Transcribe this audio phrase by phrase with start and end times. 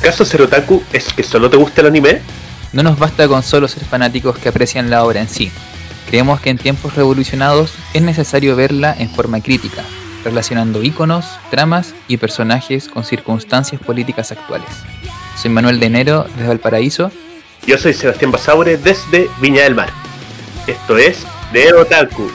[0.00, 2.20] ¿Acaso ser otaku es que solo te gusta el anime?
[2.72, 5.50] No nos basta con solo ser fanáticos que aprecian la obra en sí.
[6.08, 9.82] Creemos que en tiempos revolucionados es necesario verla en forma crítica,
[10.24, 14.70] relacionando íconos, tramas y personajes con circunstancias políticas actuales.
[15.36, 17.10] Soy Manuel de Enero desde Valparaíso.
[17.66, 19.90] Yo soy Sebastián Basaure desde Viña del Mar.
[20.66, 22.30] Esto es De Otaku.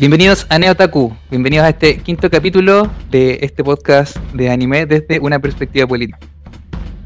[0.00, 5.38] Bienvenidos a Neotaku, bienvenidos a este quinto capítulo de este podcast de anime desde una
[5.38, 6.18] perspectiva política.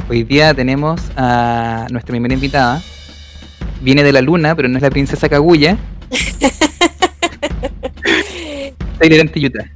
[0.09, 2.81] Hoy día tenemos a nuestra primera invitada.
[3.81, 5.77] Viene de la luna, pero no es la princesa Kaguya.
[9.01, 9.73] Taylor Yuta.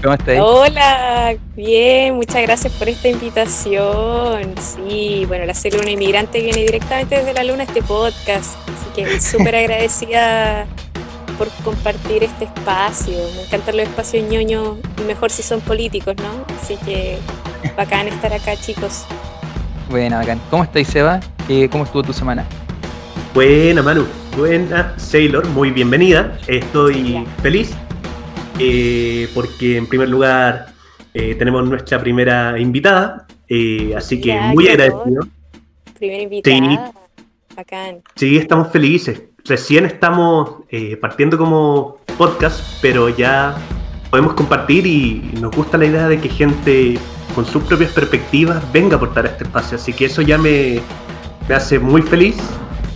[0.00, 0.38] ¿Cómo estás?
[0.40, 4.54] Hola, bien, muchas gracias por esta invitación.
[4.60, 9.56] Sí, bueno, la Una Inmigrante viene directamente desde la luna este podcast, así que súper
[9.56, 10.68] agradecida
[11.40, 13.16] por compartir este espacio.
[13.34, 16.44] Me encantan los espacios ñoños, mejor si son políticos, ¿no?
[16.54, 17.16] Así que
[17.78, 19.06] bacán estar acá, chicos.
[19.88, 20.38] Buena, bacán.
[20.50, 21.18] ¿Cómo estáis, Seba?
[21.70, 22.44] ¿Cómo estuvo tu semana?
[23.32, 24.04] Buena, Manu.
[24.36, 25.48] Buena, Sailor.
[25.48, 26.38] Muy bienvenida.
[26.46, 27.74] Estoy feliz
[28.58, 30.74] eh, porque, en primer lugar,
[31.14, 33.26] eh, tenemos nuestra primera invitada.
[33.48, 35.26] Eh, así que muy agradecido.
[35.94, 36.92] Primera invitada.
[37.56, 38.02] Bacán.
[38.14, 43.56] Sí, estamos felices recién estamos eh, partiendo como podcast, pero ya
[44.10, 46.98] podemos compartir y nos gusta la idea de que gente
[47.34, 49.76] con sus propias perspectivas venga a aportar a este espacio.
[49.76, 50.80] Así que eso ya me,
[51.54, 52.36] hace muy feliz.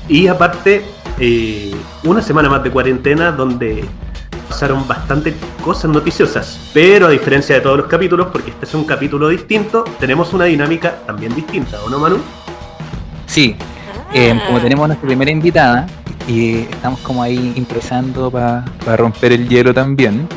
[0.09, 0.85] Y aparte,
[1.19, 3.85] eh, una semana más de cuarentena donde
[4.49, 6.71] pasaron bastante cosas noticiosas.
[6.75, 10.45] Pero a diferencia de todos los capítulos, porque este es un capítulo distinto, tenemos una
[10.45, 12.19] dinámica también distinta, ¿o no, Manu?
[13.27, 13.57] Sí.
[14.13, 15.87] Eh, como tenemos nuestra primera invitada,
[16.27, 18.65] y estamos como ahí impresando para
[18.97, 20.29] romper el hielo también.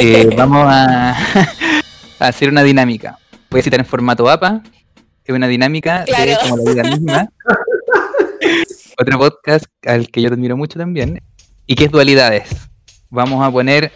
[0.00, 1.16] Eh, vamos a,
[2.18, 3.18] hacer una dinámica.
[3.50, 4.62] Voy a citar en formato APA,
[5.24, 7.28] es una dinámica de como la vida misma.
[8.98, 11.22] Otro podcast al que yo te admiro mucho también,
[11.66, 12.50] y que es dualidades.
[13.08, 13.90] Vamos a poner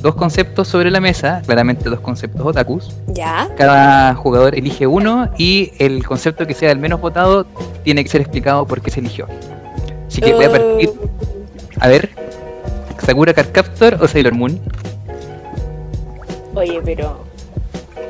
[0.00, 2.94] dos conceptos sobre la mesa, claramente dos conceptos otakus.
[3.08, 3.48] Ya.
[3.56, 7.44] Cada jugador elige uno y el concepto que sea el menos votado
[7.84, 9.26] tiene que ser explicado por qué se eligió.
[10.08, 10.90] Así que voy a partir.
[10.90, 11.08] Oh.
[11.80, 12.10] A ver,
[13.04, 14.60] ¿Sakura Card Captor o Sailor Moon?
[16.54, 17.24] Oye, pero.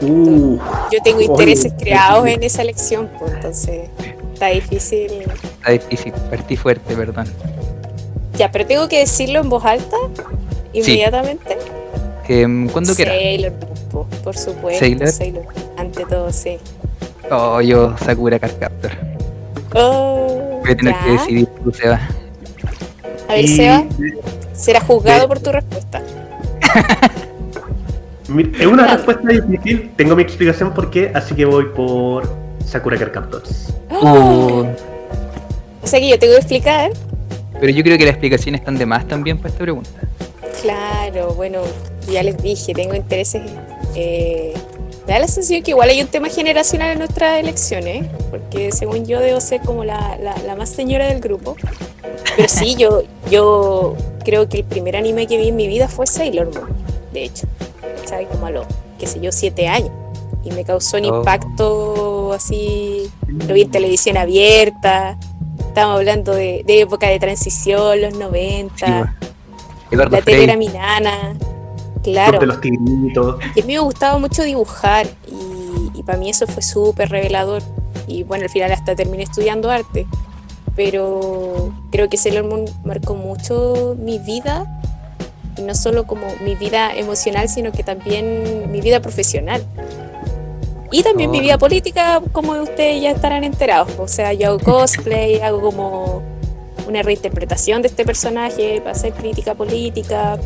[0.01, 0.59] Uh.
[0.93, 3.89] yo tengo intereses creados en esa elección, pues entonces.
[4.33, 5.11] Está difícil.
[5.43, 7.27] Está difícil, partí fuerte, perdón.
[8.37, 9.97] Ya, pero tengo que decirlo en voz alta
[10.73, 11.59] inmediatamente.
[12.29, 13.17] Em, ¿Cuándo quieras?
[13.17, 13.53] Sailor,
[14.23, 14.81] por supuesto.
[14.81, 15.09] Sailor.
[15.09, 15.47] Sailor.
[15.77, 16.59] Ante todo, sí.
[17.31, 19.18] Oh, yo Sakura Card Captor.
[19.75, 20.61] Oh.
[20.63, 22.01] Voy a tener que decidir tú, Seba.
[23.29, 23.85] A ver, Seba,
[24.53, 26.03] será juzgado por tu respuesta.
[28.59, 32.29] es una respuesta difícil, tengo mi explicación por qué, así que voy por
[32.65, 33.75] Sakura Card Captors.
[33.91, 34.67] Oh.
[35.83, 36.91] O sea que yo tengo que explicar.
[37.61, 39.91] Pero yo creo que las explicaciones están de más también para esta pregunta.
[40.63, 41.63] Claro, bueno,
[42.11, 43.43] ya les dije, tengo intereses
[43.95, 44.55] eh,
[45.09, 49.07] me da la sensación que igual hay un tema generacional en nuestras elecciones, porque según
[49.07, 51.57] yo debo ser como la, la, más señora del grupo.
[52.37, 56.07] Pero sí, yo, yo creo que el primer anime que vi en mi vida fue
[56.07, 56.69] Sailor Moon,
[57.15, 57.47] de hecho.
[58.05, 58.29] ¿Sabes?
[58.29, 58.67] Como a los,
[58.99, 59.93] qué sé yo, siete años.
[60.45, 61.19] Y me causó un oh.
[61.21, 65.19] impacto así, lo vi en televisión abierta,
[65.69, 69.17] estábamos hablando de, época de transición, los 90.
[69.91, 71.35] la tele era mi nana.
[72.13, 72.39] Claro.
[72.39, 73.37] De los tigritos.
[73.55, 77.63] Y a mí me gustaba mucho dibujar y, para mí eso fue súper revelador.
[78.07, 80.07] Y bueno, al final hasta terminé estudiando arte.
[80.75, 84.81] Pero creo que Sailor Moon marcó mucho mi vida.
[85.57, 89.65] Y no solo como mi vida emocional, sino que también mi vida profesional.
[90.91, 91.43] Y también mi oh.
[91.43, 93.91] vida política, como ustedes ya estarán enterados.
[93.99, 96.23] O sea, yo hago cosplay, hago como
[96.89, 100.39] una reinterpretación de este personaje para hacer crítica política,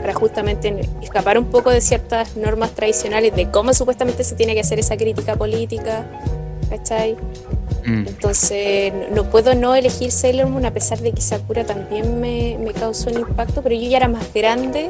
[0.00, 4.60] para justamente escapar un poco de ciertas normas tradicionales de cómo supuestamente se tiene que
[4.60, 6.06] hacer esa crítica política,
[6.68, 7.16] ¿cachai?
[7.84, 8.06] Mm.
[8.06, 12.72] Entonces no puedo no elegir Sailor Moon a pesar de que Sakura también me, me,
[12.72, 14.88] causó un impacto, pero yo ya era más grande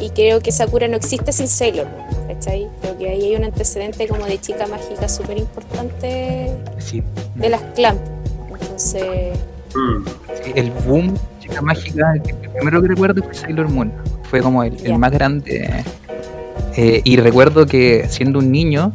[0.00, 2.68] y creo que Sakura no existe sin Sailor Moon, ¿cachai?
[2.80, 6.52] Creo que ahí hay un antecedente como de chica mágica súper importante
[7.34, 8.00] de las Clamp.
[8.60, 9.38] Entonces...
[9.74, 10.04] Mm.
[10.54, 13.92] el boom chica mágica, el primero que recuerdo fue Sailor Moon
[14.28, 15.84] fue como el, más grande.
[16.76, 18.92] Eh, y recuerdo que siendo un niño,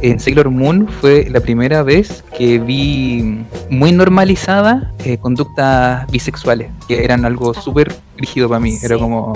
[0.00, 7.04] en Sailor Moon fue la primera vez que vi muy normalizada eh, conductas bisexuales, que
[7.04, 8.76] eran algo súper rígido para mí.
[8.82, 9.32] Era como.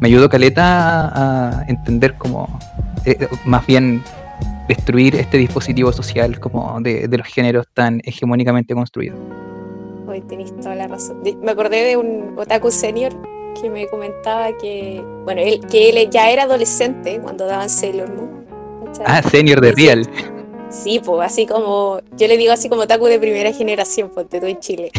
[0.00, 2.48] Me ayudó Caleta a, entender como.
[3.04, 4.02] Eh, más bien
[4.68, 9.18] destruir este dispositivo social como de, los géneros tan hegemónicamente construidos.
[10.06, 11.22] Hoy tenéis toda la razón.
[11.42, 13.12] me acordé de un otaku senior
[13.60, 18.46] que me comentaba que, bueno, él, que él ya era adolescente cuando daban Sailor Moon.
[19.04, 20.08] Ah, senior de Real.
[20.70, 24.46] Sí, pues así como, yo le digo así como otaku de primera generación, ponte tú
[24.46, 24.90] en Chile.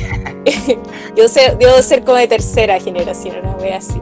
[1.15, 4.00] yo sé, debo ser como de tercera generación, una wea así.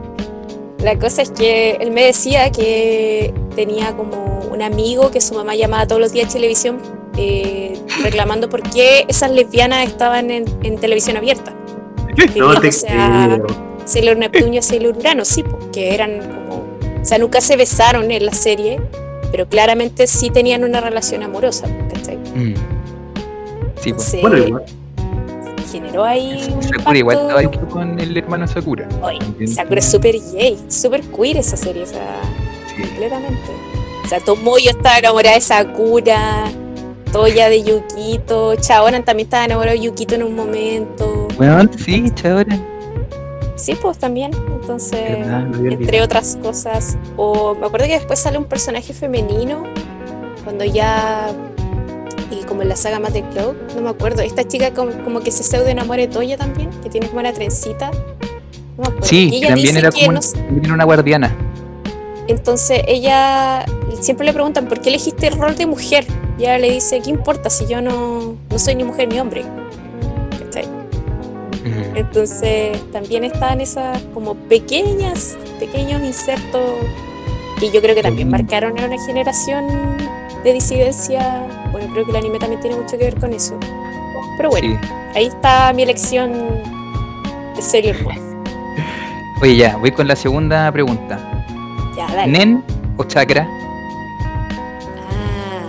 [0.78, 5.54] La cosa es que él me decía que tenía como un amigo que su mamá
[5.54, 6.80] llamaba todos los días a televisión
[7.16, 10.44] eh, reclamando por qué esas lesbianas estaban en,
[10.78, 11.54] televisión abierta.
[12.36, 13.40] No te sea,
[13.92, 16.54] Sailor Neptuno y Sailor Urano, sí, porque eran como.
[17.02, 18.80] O sea, nunca se besaron en la serie,
[19.30, 22.16] pero claramente sí tenían una relación amorosa, ¿cachai?
[22.16, 22.54] Mm.
[23.82, 24.16] Sí, pues.
[24.22, 24.64] bueno, igual.
[25.70, 26.54] Generó ahí.
[26.60, 28.88] Sakura igual estaba ahí con el hermano Sakura.
[29.46, 32.20] Sakura es súper gay, súper queer esa serie, o sea,
[32.74, 33.50] completamente.
[34.04, 36.44] O sea, Tomoyo estaba enamorada de Sakura,
[37.12, 41.28] Toya de Yukito, Chaoran también estaba enamorado de Yukito en un momento.
[41.36, 42.72] Bueno, sí, Chaoran.
[43.62, 44.32] Sí, pues también.
[44.60, 45.24] Entonces,
[45.64, 46.98] entre otras cosas.
[47.16, 49.62] O me acuerdo que después sale un personaje femenino,
[50.42, 51.30] cuando ya.
[52.28, 54.22] Y como en la saga Mate Cloud, no me acuerdo.
[54.22, 57.92] Esta chica como, que se pseudo enamora de Toya también, que tiene como una trencita.
[58.76, 60.18] No Sí, también era como
[60.74, 61.32] una guardiana.
[62.26, 63.64] Entonces ella
[64.00, 66.04] siempre le preguntan por qué elegiste el rol de mujer.
[66.36, 69.44] Y ella le dice, ¿qué importa si yo no, no soy ni mujer ni hombre?
[71.94, 76.62] Entonces también estaban esas como pequeñas, pequeños insertos
[77.60, 79.96] que yo creo que también marcaron a una generación
[80.42, 81.46] de disidencia.
[81.70, 83.58] Bueno, creo que el anime también tiene mucho que ver con eso.
[84.36, 84.80] Pero bueno,
[85.14, 88.16] ahí está mi elección de Moon.
[89.42, 91.44] Oye, ya, voy con la segunda pregunta.
[91.96, 92.32] Ya, dale.
[92.32, 92.64] ¿Nen
[92.96, 93.46] o chakra?
[95.08, 95.68] Ah,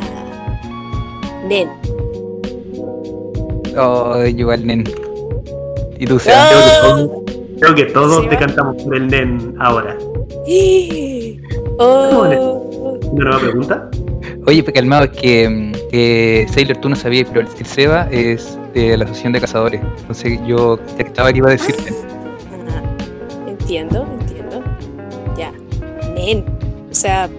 [1.48, 1.70] Nen.
[3.78, 5.03] Oh, igual Nen.
[6.00, 9.98] Y tú, creo, que todos, te cantamos por el NEN ahora.
[11.80, 13.00] Oh.
[13.12, 13.90] ¿Una nueva pregunta?
[14.46, 19.34] Oye, calmado, es que, Sailor tú no sabías, pero el, Seba es de la Asociación
[19.34, 19.82] de Cazadores.
[20.00, 21.94] Entonces yo ya estaba aquí iba a decirte.
[22.70, 22.82] Ah,
[23.48, 24.64] entiendo, entiendo.
[25.38, 25.52] Ya.
[26.14, 26.44] Nen.
[26.90, 27.30] O sea,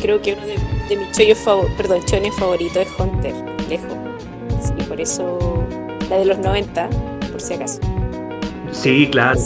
[0.00, 3.34] creo que uno de, mis chollos favoritos, perdón, chones favoritos es Hunter,
[3.68, 3.92] lejos.
[4.62, 5.64] Sí, por eso
[6.08, 6.88] la de los 90,
[7.30, 7.80] por si acaso.
[8.86, 9.40] Sí, claro.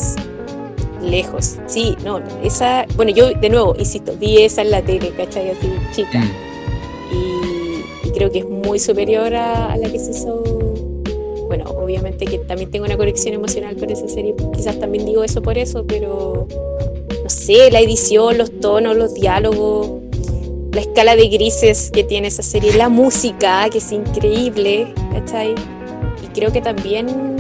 [1.03, 1.57] Lejos.
[1.67, 2.85] Sí, no, esa.
[2.95, 5.49] Bueno, yo de nuevo, insisto, vi esa en la tele, ¿cachai?
[5.49, 6.19] Así, chica.
[6.19, 8.07] Mm.
[8.07, 10.43] Y, creo que es muy superior a, la que se hizo.
[11.47, 15.41] Bueno, obviamente que también tengo una conexión emocional con esa serie, quizás también digo eso
[15.41, 16.47] por eso, pero
[17.25, 20.03] no sé, la edición, los tonos, los diálogos,
[20.73, 25.55] la escala de grises que tiene esa serie, la música, que es increíble, ¿cachai?
[26.23, 27.40] Y creo que también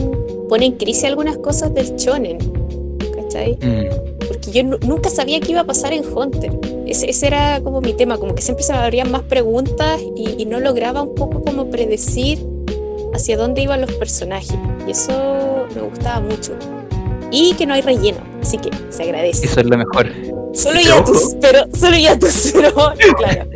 [0.50, 2.38] pone en crisis algunas cosas del shonen,
[3.14, 3.56] ¿cachai?
[3.62, 4.26] Mm.
[4.26, 6.50] Porque yo nunca sabía qué iba a pasar en Hunter.
[6.86, 10.58] Ese, era como mi tema, como que siempre se me abrían más preguntas y, no
[10.58, 12.44] lograba un poco como predecir
[13.14, 14.58] hacia dónde iban los personajes.
[14.88, 16.52] Y eso me gustaba mucho.
[17.30, 19.46] Y que no hay relleno, así que se agradece.
[19.46, 20.08] Eso es lo mejor.
[20.52, 22.72] Solo Yatus, pero solo Yatus, pero
[23.16, 23.48] claro.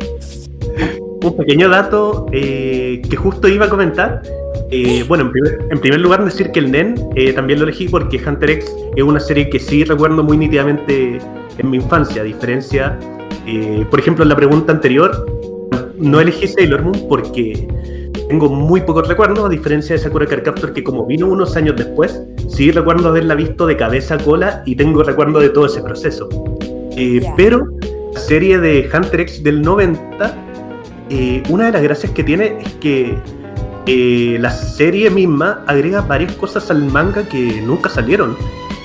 [1.21, 4.21] Un pequeño dato eh, que justo iba a comentar
[4.71, 5.31] eh, bueno,
[5.69, 9.03] en primer, lugar decir que el NEN eh, también lo elegí porque Hunter X es
[9.03, 11.19] una serie que sí recuerdo muy nítidamente
[11.57, 12.97] en mi infancia, a diferencia,
[13.45, 15.25] eh, por ejemplo, en la pregunta anterior,
[15.97, 17.67] no elegí Sailor Moon porque
[18.27, 21.75] tengo muy pocos recuerdos, a diferencia de Sakura Card Captor que como vino unos años
[21.75, 25.81] después, sí recuerdo haberla visto de cabeza a cola y tengo recuerdo de todo ese
[25.81, 26.27] proceso.
[27.37, 27.67] Pero
[28.13, 30.37] la serie de Hunter X del 90,
[31.49, 33.15] una de las gracias que tiene es que
[33.87, 38.35] eh, la serie misma agrega varias cosas al manga que nunca salieron.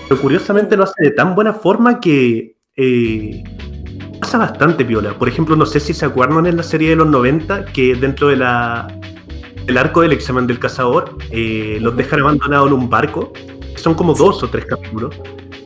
[0.09, 3.45] Pero curiosamente lo hace de tan buena forma que eh,
[4.21, 5.16] pasa bastante piola.
[5.19, 8.28] Por ejemplo, no sé si se acuerdan en la serie de los 90 que dentro
[8.28, 8.88] de la,
[9.64, 13.33] del arco del examen del cazador eh, los dejan abandonados en un barco.
[13.76, 15.16] Son como dos o tres capítulos.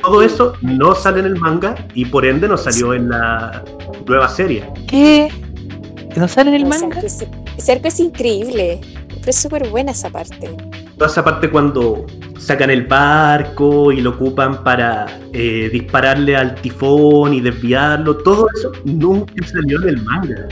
[0.01, 3.65] Todo eso no sale en el manga y por ende no salió en la
[4.07, 4.71] nueva serie.
[4.87, 5.29] ¿Qué?
[6.15, 7.01] ¿No sale en el manga?
[7.01, 8.81] Ese arco es increíble
[9.31, 10.51] es súper buena esa parte.
[10.97, 12.07] Toda esa parte cuando
[12.39, 18.73] sacan el barco y lo ocupan para eh, dispararle al tifón y desviarlo, todo eso
[18.85, 20.49] nunca salió del manga.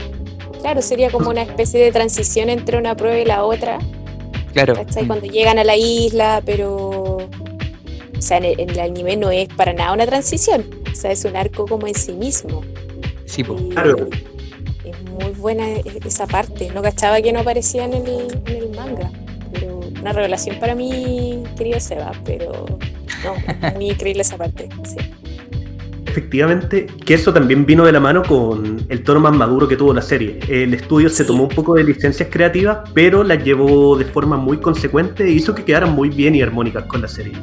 [0.61, 3.79] claro, sería como una especie de transición entre una prueba y la otra.
[4.53, 4.75] Claro.
[4.75, 5.07] ¿cachai?
[5.07, 7.17] Cuando llegan a la isla, pero.
[8.17, 10.63] O sea, en el, en el anime no es para nada una transición.
[10.91, 12.61] O sea, es un arco como en sí mismo.
[13.25, 13.41] Sí.
[13.41, 14.07] Y Claro.
[15.43, 16.71] Buena e- esa parte.
[16.73, 18.05] No cachaba que no aparecía en el,
[18.47, 19.11] en el manga.
[19.51, 22.65] Pero una revelación para mí, querido Seba, pero
[23.25, 24.69] no, es muy increíble esa parte.
[24.85, 24.95] Sí.
[26.07, 29.93] Efectivamente, que eso también vino de la mano con el tono más maduro que tuvo
[29.93, 30.39] la serie.
[30.47, 31.27] El estudio se Sí.
[31.27, 35.53] tomó un poco de licencias creativas, pero las llevó de forma muy consecuente e hizo
[35.53, 37.33] que quedaran muy bien y armónicas con la serie.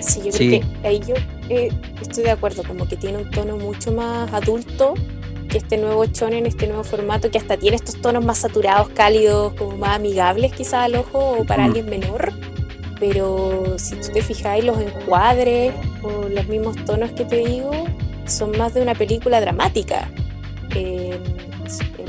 [0.00, 0.48] Sí, yo Sí.
[0.60, 1.14] creo que ahí yo
[1.48, 1.70] eh,
[2.02, 4.92] estoy de acuerdo, como que tiene un tono mucho más adulto
[5.56, 9.78] este nuevo shonen, este nuevo formato, que hasta tiene estos tonos más saturados, cálidos, como
[9.78, 11.66] más amigables quizás al ojo o para Mm.
[11.66, 12.32] alguien menor.
[13.00, 17.70] Pero si tú te fijáis, los encuadres o los mismos tonos que te digo
[18.26, 20.10] son más de una película dramática.
[20.74, 21.18] Eh,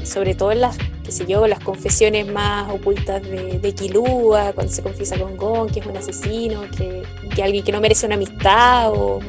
[0.03, 4.73] sobre todo en las, qué sé yo, las confesiones más ocultas de, de Kilua, cuando
[4.73, 7.03] se confiesa con Gon, que es un asesino, que,
[7.35, 9.19] que alguien que no merece una amistad, o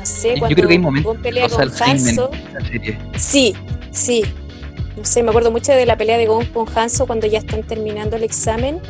[0.00, 2.98] no sé, Yo cuando creo que hay momentos pelea que con en serie.
[3.16, 3.54] Sí,
[3.92, 4.24] sí.
[4.96, 7.62] No sé, me acuerdo mucho de la pelea de Gon con Hanzo cuando ya están
[7.62, 8.80] terminando el examen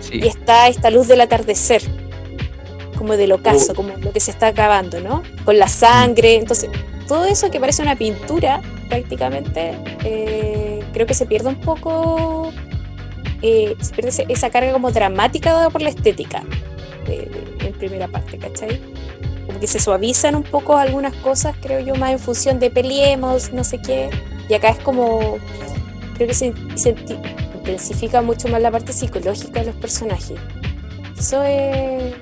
[0.00, 0.20] Sí.
[0.22, 1.82] y está esta luz del atardecer,
[2.98, 3.74] como del ocaso, Oh.
[3.74, 5.22] como lo que se está acabando, ¿no?
[5.44, 6.70] Con la sangre, entonces
[7.08, 9.72] todo eso que parece una pintura prácticamente,
[10.04, 12.52] eh, creo que se pierde un poco,
[13.42, 16.42] eh, se pierde esa carga como dramática dada por la estética
[17.06, 17.16] de-
[17.58, 18.80] de- en primera parte, ¿cachai?
[19.56, 23.54] Como que se suavizan un poco algunas cosas, creo yo, más en función de peleemos,
[23.54, 24.10] no sé qué,
[24.50, 25.38] y acá es como,
[26.14, 26.94] creo que se, se
[27.54, 30.38] intensifica mucho más la parte psicológica de los personajes.
[31.18, 32.12] Eso es,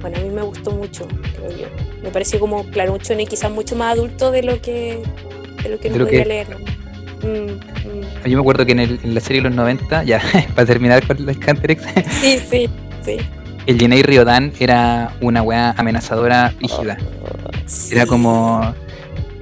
[0.00, 1.06] bueno, a mí me gustó mucho,
[1.36, 1.66] creo yo.
[2.02, 5.00] Me pareció como, claro, un shonen quizás mucho más adulto de lo que,
[5.62, 6.56] de lo que no podía que- leer.
[7.22, 8.28] Mm, mm.
[8.28, 10.20] Yo me acuerdo que en, el- en la serie de los 90, ya,
[10.56, 11.84] para terminar con los Hunter X,
[12.20, 12.68] Sí, sí,
[13.04, 13.18] sí.
[13.70, 16.96] El Jinei Ryodan era una weá amenazadora rígida.
[17.66, 17.94] Sí.
[17.94, 18.74] Era como,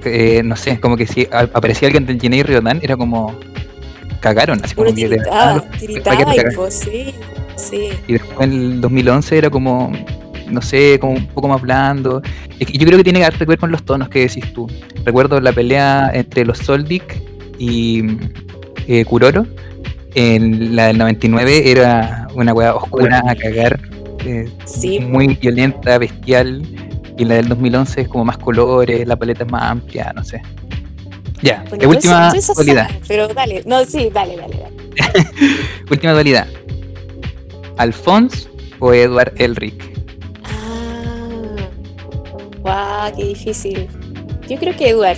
[0.05, 3.35] eh, no sé, como que si aparecía alguien del Jinei Ryodan, era como,
[4.19, 6.73] cagaron, así como Uno que de verdad, gritaba, los- ¿para qué gritaba te y pues,
[6.75, 7.13] sí,
[7.55, 7.89] sí.
[8.07, 9.91] Y después en el 2011 era como,
[10.49, 12.21] no sé, como un poco más blando.
[12.59, 14.67] Que yo creo que tiene que ver con los tonos que decís tú.
[15.05, 17.21] Recuerdo la pelea entre los Soldic
[17.57, 18.03] y
[18.87, 19.45] eh, Kuroro.
[20.15, 23.79] En la del 99 era una weá oscura a cagar,
[24.25, 26.61] eh, Sí, muy violenta, bestial.
[27.17, 30.41] Y la del 2011 es como más colores, la paleta es más amplia, no sé.
[31.41, 32.87] Ya, Bueno, la última entonces dualidad.
[32.87, 34.75] sabe, Pero dale, no, sí, dale, dale, dale.
[35.91, 36.47] Última dualidad.
[37.77, 38.47] ¿Alphonse
[38.79, 39.81] o Edward Elric?
[40.43, 41.67] Ah,
[42.61, 43.87] guau, qué difícil.
[44.49, 45.17] Yo creo que Eduard.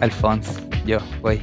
[0.00, 0.52] Alphonse,
[0.86, 1.40] yo voy.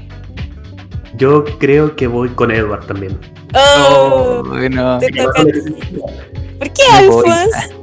[1.17, 3.17] Yo creo que voy con Edward también.
[3.53, 4.97] Oh, bueno.
[4.99, 5.43] te toca.
[6.59, 6.83] ¿Por qué.
[6.93, 7.75] Alphonse?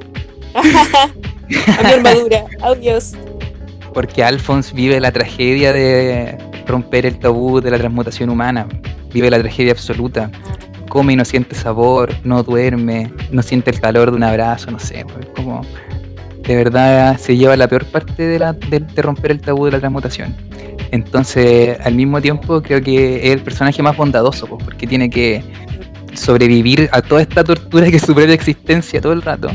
[0.54, 0.62] a
[1.48, 3.14] mi armadura, adiós.
[3.92, 8.66] Porque Alphonse vive la tragedia de romper el tabú de la transmutación humana.
[9.12, 10.30] Vive la tragedia absoluta.
[10.88, 14.78] Come y no siente sabor, no duerme, no siente el calor de un abrazo, no
[14.78, 15.04] sé.
[15.04, 15.62] pues, como
[16.42, 19.72] de verdad se lleva la peor parte de, la, de, de romper el tabú de
[19.72, 20.36] la transmutación.
[20.94, 25.42] Entonces, al mismo tiempo, creo que es el personaje más bondadoso, pues, porque tiene que
[26.14, 29.50] sobrevivir a toda esta tortura que es su propia existencia todo el rato.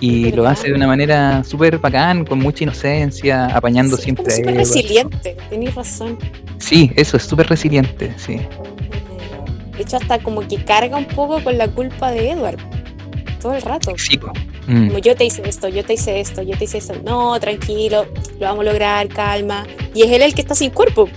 [0.00, 4.26] Y Es lo hace de una manera súper bacán, con mucha inocencia, apañando Sí, siempre
[4.26, 6.18] a súper resiliente, tenéis razón.
[6.58, 8.36] Sí, eso, es súper resiliente, sí.
[9.76, 12.58] De hecho, hasta como que carga un poco con la culpa de Edward.
[13.40, 13.92] Todo el rato.
[13.96, 14.18] Sí.
[14.66, 16.94] Mm, Como yo te hice esto, yo te hice esto, yo te hice esto.
[17.04, 18.06] No, tranquilo,
[18.38, 19.66] lo vamos a lograr, calma.
[19.94, 21.08] Y es él el que está sin cuerpo.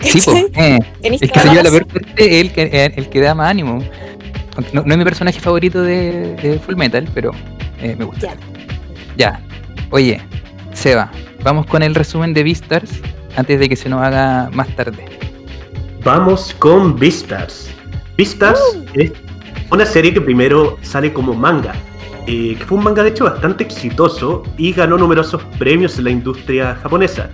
[0.00, 0.46] sí, ¿Cachai?
[0.56, 0.78] eh.
[1.02, 3.34] El que se la lleva la peor parte es el que, eh, el que da
[3.34, 3.78] más ánimo.
[4.56, 7.30] Aunque No, no es mi personaje favorito de, de Full Metal, pero
[7.80, 8.28] eh, me gusta.
[8.28, 8.36] Ya.
[9.16, 9.40] Ya.
[9.90, 10.20] Oye,
[10.72, 11.10] Seba,
[11.42, 12.90] vamos con el resumen de Beastars
[13.36, 15.04] antes de que se nos haga más tarde.
[16.02, 17.68] Vamos con Beastars.
[18.16, 18.60] Beastars
[18.94, 19.12] es
[19.74, 21.74] una serie que primero sale como manga,
[22.26, 26.10] eh, que fue un manga de hecho bastante exitoso y ganó numerosos premios en la
[26.10, 27.30] industria japonesa,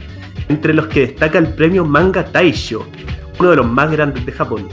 [0.49, 2.87] entre los que destaca el premio Manga Taisho,
[3.39, 4.69] uno de los más grandes de Japón.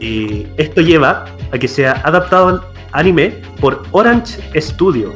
[0.00, 5.14] Eh, esto lleva a que sea adaptado al anime por Orange Studio,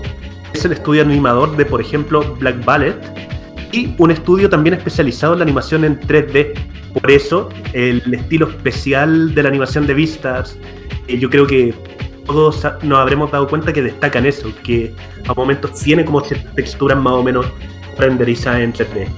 [0.55, 2.97] es el estudio animador de por ejemplo Black Ballet
[3.73, 6.55] y un estudio también especializado en la animación en 3D.
[6.95, 10.57] Por eso, el estilo especial de la animación de Vistas,
[11.09, 11.75] eh, yo creo que
[12.27, 14.95] todos nos habremos dado cuenta que destacan eso, que
[15.29, 17.47] a momentos tiene como ciertas texturas más o menos
[17.99, 19.09] renderizadas en 3D.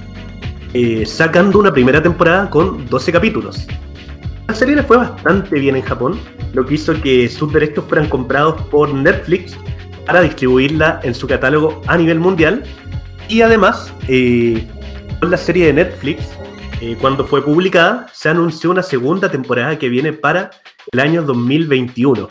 [0.73, 3.65] eh, sacando una primera temporada con 12 capítulos.
[4.47, 6.19] La serie le fue bastante bien en Japón,
[6.53, 9.57] lo que hizo que sus derechos fueran comprados por Netflix
[10.05, 12.63] para distribuirla en su catálogo a nivel mundial.
[13.27, 14.67] Y además, eh,
[15.19, 16.29] con la serie de Netflix,
[16.81, 20.51] eh, cuando fue publicada, se anunció una segunda temporada que viene para
[20.91, 22.29] el año 2021.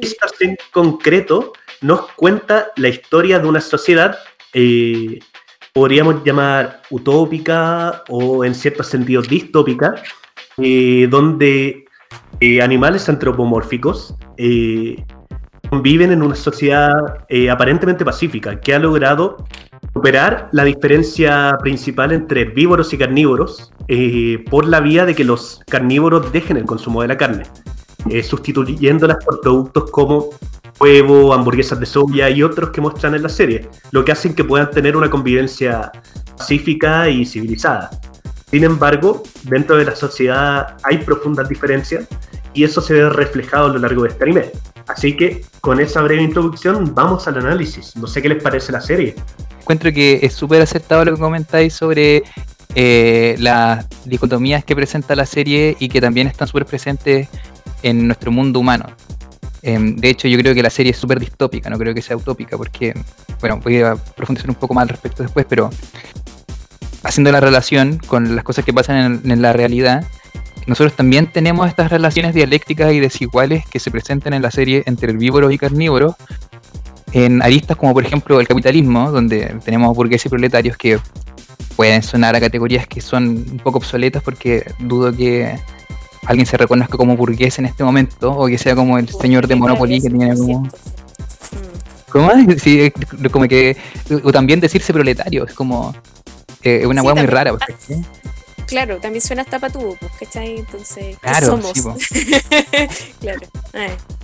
[0.00, 4.18] Esta en concreto nos cuenta la historia de una sociedad,
[4.52, 5.20] eh,
[5.72, 9.94] podríamos llamar utópica o en ciertos sentidos distópica,
[10.58, 11.84] eh, donde
[12.60, 14.14] animales antropomórficos
[15.70, 16.90] conviven en una sociedad
[17.50, 19.46] aparentemente pacífica que ha logrado
[19.92, 25.60] superar la diferencia principal entre herbívoros y carnívoros eh, por la vía de que los
[25.66, 27.44] carnívoros dejen el consumo de la carne,
[28.10, 30.30] eh, sustituyéndolas por productos como
[30.78, 34.44] huevo, hamburguesas de soya y otros que muestran en la serie, lo que hacen que
[34.44, 35.90] puedan tener una convivencia
[36.36, 37.90] pacífica y civilizada.
[38.50, 42.06] Sin embargo, dentro de la sociedad hay profundas diferencias
[42.54, 44.52] y eso se ve reflejado a lo largo de este anime.
[44.86, 47.96] Así que con esa breve introducción vamos al análisis.
[47.96, 49.16] No sé qué les parece la serie
[49.66, 52.22] encuentro que es súper acertado lo que comentáis sobre
[52.76, 57.26] eh, las dicotomías que presenta la serie y que también están súper presentes
[57.82, 58.86] en nuestro mundo humano.
[59.62, 62.16] Em, de hecho, yo creo que la serie es súper distópica, no creo que sea
[62.16, 62.94] utópica, porque,
[63.40, 65.68] bueno, voy a profundizar un poco más al respecto después, pero
[67.02, 70.06] haciendo la relación con las cosas que pasan en, en la realidad,
[70.66, 75.12] nosotros también tenemos estas relaciones dialécticas y desiguales que se presentan en la serie entre
[75.12, 76.14] herbívoros y carnívoros,
[77.12, 80.98] en aristas como por ejemplo el capitalismo, donde tenemos burgueses y proletarios que
[81.76, 85.54] pueden sonar a categorías que son un poco obsoletas porque dudo que
[86.24, 89.54] alguien se reconozca como burgués en este momento o que sea como el señor de
[89.54, 90.68] Monopoly que tiene como...
[92.10, 92.30] ¿Cómo?
[92.58, 92.92] Sí,
[93.30, 93.76] como que...
[94.24, 95.94] O también decirse proletario, es como...
[96.62, 97.52] Eh, una hueá muy rara.
[98.66, 100.58] Claro, también suena hasta patúo, pues, ¿cachai?
[100.58, 101.72] Entonces, claro, somos?
[103.20, 103.40] claro.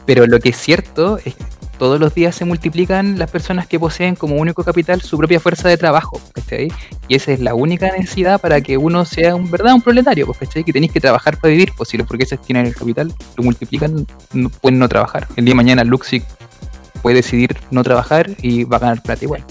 [0.05, 1.45] Pero lo que es cierto es que
[1.83, 5.69] todos los días se multiplican las personas que poseen como único capital su propia fuerza
[5.69, 6.69] de trabajo, ¿cachai?
[7.09, 10.63] Y esa es la única necesidad para que uno sea un verdad un proletario, ¿cachai?
[10.63, 14.07] Que tenéis que trabajar para vivir, pues si los burgueses tienen el capital, lo multiplican,
[14.33, 15.27] no, pueden no trabajar.
[15.35, 16.25] El día de mañana Luxic
[17.03, 19.45] puede decidir no trabajar y va a ganar plata igual.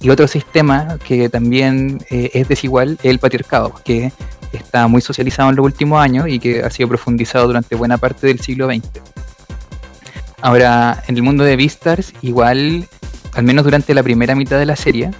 [0.00, 4.12] Y otro sistema que también eh, es desigual es el patriarcado, que
[4.52, 8.26] está muy socializado en los últimos años y que ha sido profundizado durante buena parte
[8.26, 8.88] del siglo XX.
[10.40, 12.86] Ahora, en el mundo de Beastars, igual,
[13.32, 15.10] al menos durante la primera mitad de la serie,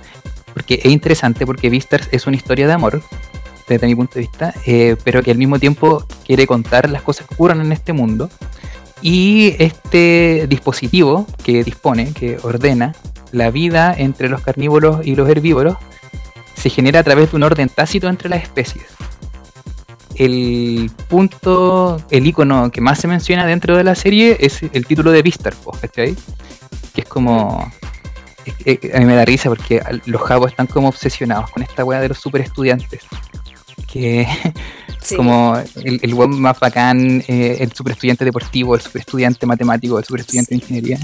[0.54, 3.02] porque es interesante porque Beastars es una historia de amor,
[3.68, 7.26] desde mi punto de vista, eh, pero que al mismo tiempo quiere contar las cosas
[7.26, 8.30] que ocurren en este mundo.
[9.00, 12.94] Y este dispositivo que dispone, que ordena
[13.32, 15.76] la vida entre los carnívoros y los herbívoros,
[16.54, 18.86] se genera a través de un orden tácito entre las especies
[20.18, 25.12] el punto, el icono que más se menciona dentro de la serie es el título
[25.12, 26.16] de Vistar, ¿cachai?
[26.92, 27.60] Que es como.
[27.60, 32.08] a mí me da risa porque los javos están como obsesionados con esta weá de
[32.08, 33.02] los super estudiantes.
[33.86, 34.26] Que
[35.16, 39.98] como el, el web más bacán, eh, el super estudiante deportivo, el super estudiante matemático,
[40.00, 40.98] el super estudiante de ingeniería.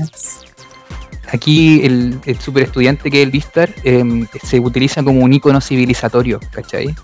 [1.34, 5.60] Aquí el, el super estudiante que es el Vistar em, se utiliza como un icono
[5.60, 6.94] civilizatorio, ¿cachai?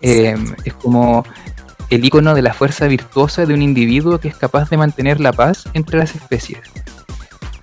[0.00, 1.24] Em, es como
[1.90, 5.32] el icono de la fuerza virtuosa de un individuo que es capaz de mantener la
[5.32, 6.60] paz entre las especies.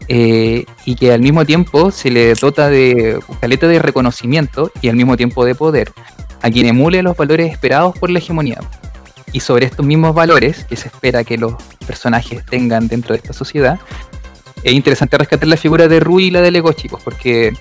[0.09, 4.97] Eh, y que al mismo tiempo se le dota de caleta de reconocimiento y al
[4.97, 5.93] mismo tiempo de poder,
[6.41, 8.59] a quien emule los valores esperados por la hegemonía.
[9.31, 11.53] Y sobre estos mismos valores que se espera que los
[11.87, 13.79] personajes tengan dentro de esta sociedad,
[14.63, 17.53] es interesante rescatar la figura de Rui y la de Legochi, pues, porque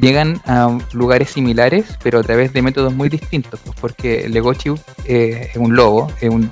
[0.00, 4.70] llegan a lugares similares, pero a través de métodos muy distintos, pues, porque Legochi
[5.06, 6.50] eh, es un lobo, es un,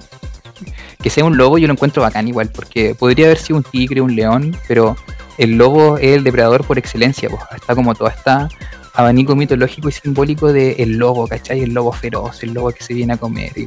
[1.02, 4.00] que sea un lobo yo lo encuentro bacán igual, porque podría haber sido un tigre,
[4.00, 4.96] un león, pero
[5.38, 8.48] el lobo es el depredador por excelencia, pues, está como todo está
[8.94, 11.62] abanico mitológico y simbólico de el lobo, ¿cachai?
[11.62, 13.52] El lobo feroz, el lobo que se viene a comer.
[13.56, 13.66] Y,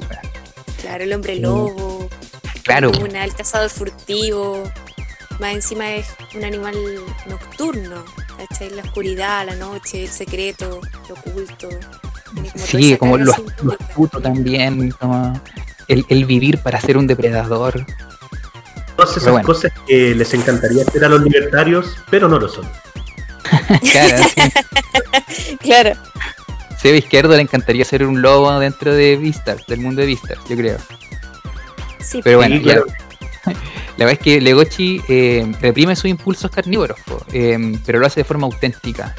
[0.81, 2.09] Claro, el hombre lobo.
[2.63, 2.91] Claro.
[2.91, 4.63] el cazador furtivo.
[5.41, 6.75] Más encima es un animal
[7.27, 8.06] nocturno,
[8.38, 8.69] ¿cachai?
[8.69, 11.67] La oscuridad, la noche, el secreto, lo oculto.
[12.54, 14.93] sí, como lo astuto también,
[15.88, 17.88] el, vivir para ser un depredador.
[18.95, 22.69] Todas esas cosas que les encantaría hacer a los libertarios, pero no lo son.
[23.91, 24.23] claro.
[25.60, 25.99] claro.
[26.80, 30.56] Seba Izquierdo le encantaría ser un lobo dentro de Vistas, del mundo de Vistas, yo
[30.56, 30.77] creo.
[31.99, 32.86] Sí, pero bueno, claro.
[33.97, 36.97] La verdad es que Legochi eh, reprime sus impulsos carnívoros,
[37.34, 39.15] eh, pero lo hace de forma auténtica.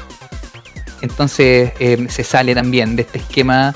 [1.01, 3.75] Entonces eh, se sale también de este esquema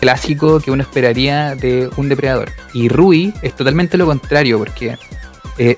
[0.00, 2.50] clásico que uno esperaría de un depredador.
[2.72, 4.96] Y Rui es totalmente lo contrario, porque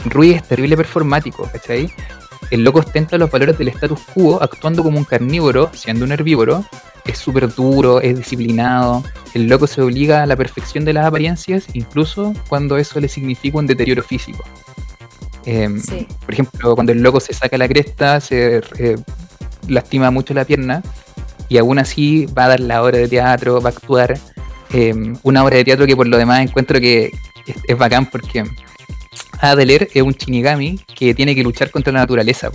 [0.06, 1.92] Rui es terrible performático, ¿cachai?
[2.50, 6.64] El loco ostenta los valores del status quo actuando como un carnívoro, siendo un herbívoro.
[7.04, 9.02] Es súper duro, es disciplinado.
[9.34, 13.58] El loco se obliga a la perfección de las apariencias, incluso cuando eso le significa
[13.58, 14.44] un deterioro físico.
[15.44, 15.80] Em,
[16.24, 18.96] por ejemplo, cuando el loco se saca la cresta, se eh,
[19.66, 20.82] lastima mucho la pierna
[21.48, 24.18] y aún así va a dar la obra de teatro, va a actuar
[24.70, 27.10] em, una obra de teatro que por lo demás encuentro que
[27.66, 28.44] es, bacán porque
[29.40, 32.50] Adler es un Shinigami que tiene que luchar contra la naturaleza.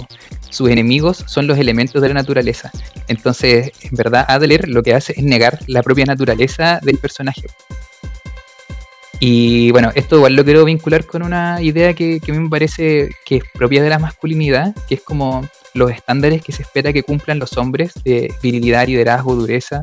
[0.49, 2.71] Sus enemigos son los elementos de la naturaleza.
[3.07, 7.43] Entonces, en verdad, Adler lo que hace es negar la propia naturaleza del personaje.
[9.19, 12.49] Y bueno, esto igual lo quiero vincular con una idea que, que a mí me
[12.49, 16.93] parece que es propia de la masculinidad, que es como los estándares que se espera
[16.93, 19.81] que cumplan los hombres de virilidad, liderazgo, dureza,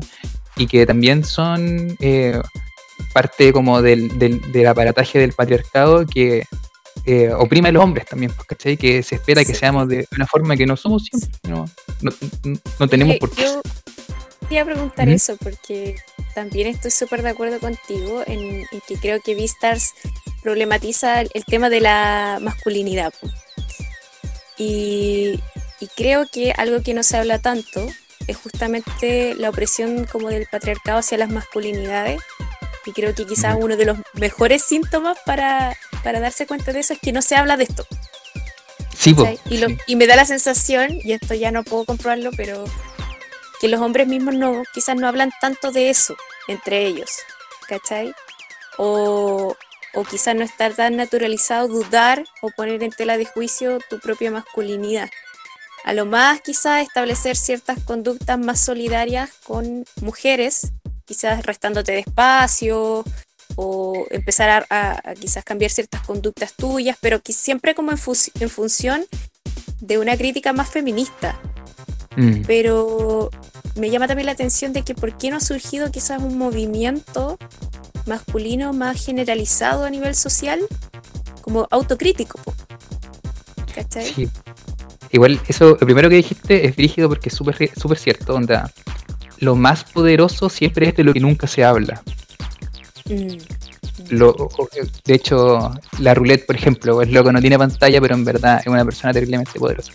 [0.55, 2.39] y que también son eh,
[3.13, 6.43] parte como del, del, aparataje del patriarcado que
[7.05, 8.77] eh, oprime a los hombres también, pues, ¿cachai?
[8.77, 11.65] Que se espera que seamos de una forma que no somos siempre, no,
[12.79, 13.43] no, tenemos por qué.
[13.43, 13.61] Yo
[14.41, 15.95] quería preguntar eso porque
[16.35, 19.93] también estoy súper de acuerdo contigo en, que creo que Vistars
[20.43, 23.13] problematiza el, tema de la masculinidad.
[24.57, 25.39] Y,
[25.79, 27.87] y creo que algo que no se habla tanto
[28.27, 32.21] es justamente la opresión como del patriarcado hacia las masculinidades.
[32.85, 36.99] Y creo que quizás uno de los mejores síntomas para, darse cuenta de eso es
[36.99, 37.85] que no se habla de esto.
[38.97, 39.15] Sí,
[39.49, 42.65] y, y, me da la sensación, y esto ya no puedo comprobarlo, pero
[43.59, 46.15] que los hombres mismos no, quizás no hablan tanto de eso
[46.47, 47.09] entre ellos,
[47.67, 48.13] ¿cachai?
[48.77, 49.55] O,
[49.93, 54.31] o quizás no estar tan naturalizado dudar o poner en tela de juicio tu propia
[54.31, 55.09] masculinidad.
[55.83, 60.71] A lo más quizás establecer ciertas conductas más solidarias con mujeres,
[61.11, 63.03] quizás restándote de espacio
[63.57, 67.97] o empezar a, quizás cambiar ciertas conductas tuyas, pero que siempre como en,
[68.39, 69.03] en función
[69.81, 71.37] de una crítica más feminista.
[72.15, 72.43] Mm.
[72.47, 73.29] Pero
[73.75, 77.37] me llama también la atención de que por qué no ha surgido quizás un movimiento
[78.05, 80.61] masculino más generalizado a nivel social,
[81.41, 82.39] como autocrítico.
[83.75, 84.29] ¿Cachai?
[85.11, 88.71] Igual, eso, lo primero que dijiste es rígido porque es súper super cierto, onda.
[89.41, 92.01] Lo más poderoso siempre es de lo que nunca se habla.
[93.09, 93.37] Mm.
[95.05, 98.67] de hecho, la roulette, por ejemplo, es loco, no tiene pantalla, pero en verdad es
[98.67, 99.91] una persona terriblemente poderosa.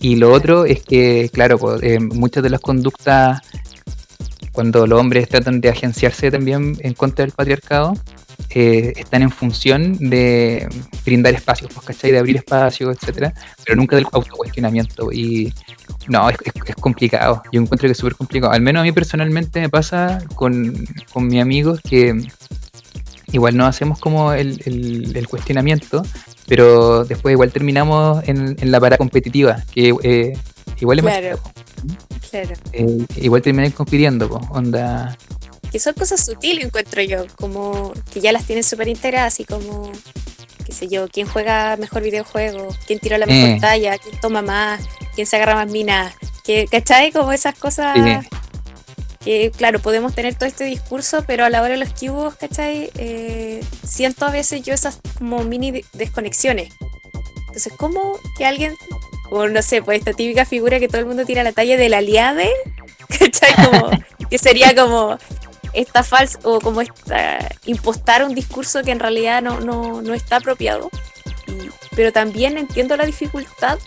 [0.00, 3.40] Y lo otro es que, claro, eh, muchas de las conductas,
[4.52, 7.94] cuando los hombres tratan de agenciarse también en contra del patriarcado,
[8.56, 10.66] están en función de
[11.04, 12.10] brindar espacios, pues, ¿cachai?
[12.10, 15.12] De abrir espacios, etcétera, pero nunca del autocuestionamiento.
[15.12, 15.52] Y
[16.08, 16.38] no, es,
[16.80, 17.42] complicado.
[17.52, 18.52] Yo encuentro que es súper complicado.
[18.52, 22.14] Al menos a mí personalmente me pasa con, con mis amigos que
[23.32, 26.02] igual no hacemos como el, el, cuestionamiento,
[26.46, 30.32] pero después igual terminamos en, en la parada competitiva, que eh,
[30.80, 31.40] igual es claro,
[32.30, 32.54] claro.
[32.72, 35.14] Eh, igual terminan compitiendo, pues, onda
[35.76, 39.92] que son cosas sutiles, encuentro yo, como que ya las tienen súper integradas y como,
[40.64, 43.60] qué sé yo, quién juega mejor videojuego, quién tira la mejor mm.
[43.60, 44.80] talla, quién toma más,
[45.14, 47.12] quién se agarra más minas, que, ¿cachai?
[47.12, 47.94] Como esas cosas
[49.22, 52.90] que, claro, podemos tener todo este discurso, pero a la hora de los cubos, ¿cachai?
[52.94, 56.72] Eh, siento a veces yo esas como mini desconexiones.
[57.48, 58.74] Entonces, ¿cómo que alguien,
[59.30, 61.92] o no sé, pues esta típica figura que todo el mundo tira la talla del
[61.92, 62.48] aliade,
[63.18, 63.52] ¿cachai?
[63.56, 63.90] Como,
[64.30, 65.18] que sería como
[65.76, 70.36] esta falsa o como esta, impostar un discurso que en realidad no, no, no está
[70.36, 70.90] apropiado.
[71.94, 73.78] pero también entiendo la dificultad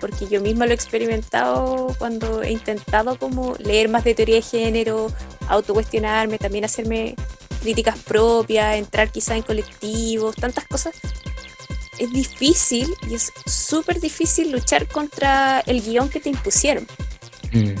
[0.00, 4.42] porque yo misma lo he experimentado cuando he intentado como leer más de teoría de
[4.42, 5.12] género,
[5.46, 7.14] autocuestionarme, también hacerme
[7.60, 10.94] críticas propias, entrar quizás en colectivos, tantas cosas.
[11.98, 16.84] Es difícil y es súper difícil luchar contra el guion que te impusieron.
[17.52, 17.74] Mm.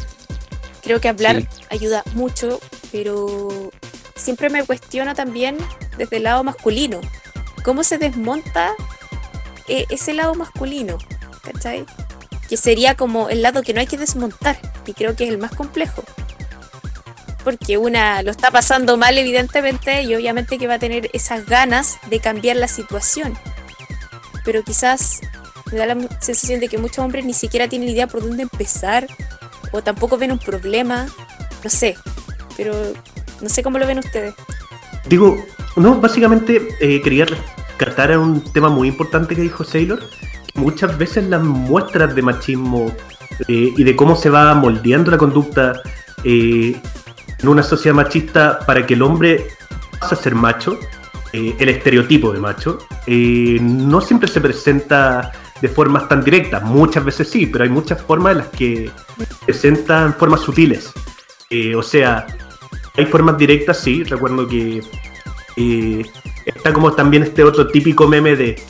[0.82, 3.70] Creo que hablar ayuda mucho, pero
[4.16, 5.56] siempre me cuestiona también
[5.96, 7.00] desde el lado masculino.
[7.64, 8.72] ¿Cómo se desmonta
[9.68, 10.98] eh, ese lado masculino?
[11.42, 11.86] ¿Cachai?
[12.48, 15.38] Que sería como el lado que no hay que desmontar y creo que es el
[15.38, 16.02] más complejo.
[17.44, 21.98] Porque una lo está pasando mal evidentemente y obviamente que va a tener esas ganas
[22.10, 23.38] de cambiar la situación.
[24.44, 25.20] Pero quizás
[25.70, 29.06] me da la sensación de que muchos hombres ni siquiera tienen idea por dónde empezar
[29.72, 31.06] o tampoco ven un problema,
[31.64, 31.96] no sé,
[32.56, 32.72] pero
[33.40, 34.34] no sé cómo lo ven ustedes.
[35.08, 35.36] Digo,
[35.76, 40.00] no, básicamente eh, quería rescatar un tema muy importante que dijo Sailor.
[40.54, 42.92] muchas veces las muestras de machismo
[43.48, 45.80] eh, y de cómo se va moldeando la conducta
[46.24, 46.80] eh,
[47.38, 49.48] en una sociedad machista para que el hombre
[49.98, 50.78] pase a ser macho,
[51.32, 55.32] eh, el estereotipo de macho, no siempre se presenta
[55.62, 58.90] de formas tan directas, muchas veces sí, pero hay muchas formas en las que
[59.46, 60.92] presentan formas sutiles.
[61.76, 62.26] o sea,
[62.96, 64.82] hay formas directas, sí, recuerdo que
[66.44, 68.60] está como también este otro típico meme de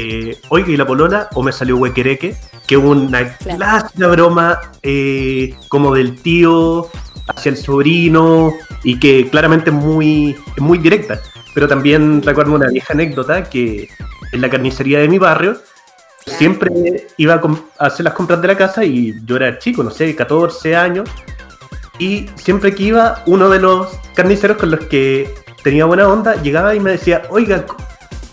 [0.00, 1.28] eh, oiga, ¿y la polola?
[1.34, 2.36] O me salió huequereque,
[2.68, 6.88] que es una clásica broma eh, como del tío
[7.26, 11.20] hacia el sobrino y que claramente es muy, muy directa.
[11.52, 13.88] Pero también recuerdo una vieja anécdota que
[14.32, 15.58] en la carnicería de mi barrio
[16.28, 17.40] siempre iba
[17.78, 21.08] a, hacer las compras de la casa y yo era chico, no sé, 14 años.
[21.98, 26.74] Y siempre que iba, uno de los carniceros con los que tenía buena onda llegaba
[26.74, 27.64] y me decía, oiga,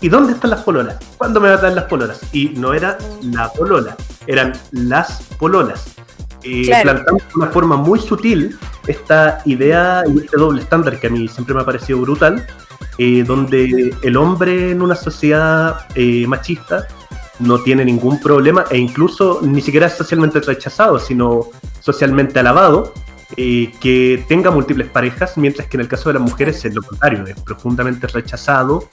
[0.00, 0.96] ¿Y dónde están las pololas?
[1.16, 2.20] ¿Cuándo me van a dar las pololas?
[2.32, 5.94] Y no era la polola, eran las pololas.
[6.42, 11.10] Eh, Plantamos de una forma muy sutil esta idea y este doble estándar que a
[11.10, 12.46] mí siempre me ha parecido brutal,
[12.98, 16.86] eh, donde el hombre en una sociedad eh, machista
[17.38, 21.48] no tiene ningún problema e incluso ni siquiera es socialmente rechazado, sino
[21.80, 22.92] socialmente alabado,
[23.34, 27.26] que tenga múltiples parejas, mientras que en el caso de las mujeres es lo contrario,
[27.26, 28.88] es profundamente rechazado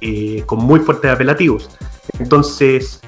[0.00, 1.70] eh, con muy fuertes apelativos.
[2.18, 3.00] Entonces,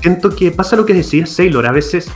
[0.00, 2.10] siento que pasa lo que decía Sailor, a veces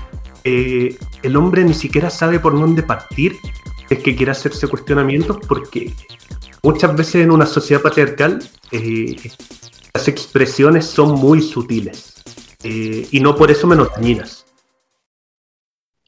[0.44, 3.36] eh, el hombre ni siquiera sabe por dónde partir,
[3.90, 5.92] es que quiere hacerse cuestionamientos, porque
[6.62, 8.38] muchas veces en una sociedad patriarcal
[8.72, 9.16] eh,
[9.98, 12.14] las expresiones son muy sutiles
[12.62, 14.46] y no por eso menos dañinas.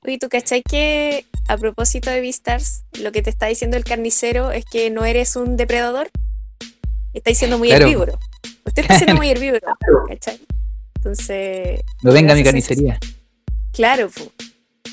[0.04, 4.52] Oye, ¿tú cachai que a propósito de Beastars, lo que te está diciendo el carnicero
[4.52, 6.08] es que no eres un depredador?
[7.12, 8.16] Está siendo muy herbívoro.
[8.64, 9.66] Usted está siendo muy herbívoro,
[10.08, 10.40] ¿cachai?
[10.94, 11.80] Entonces.
[12.02, 12.96] No venga a mi carnicería.
[13.72, 14.08] Claro,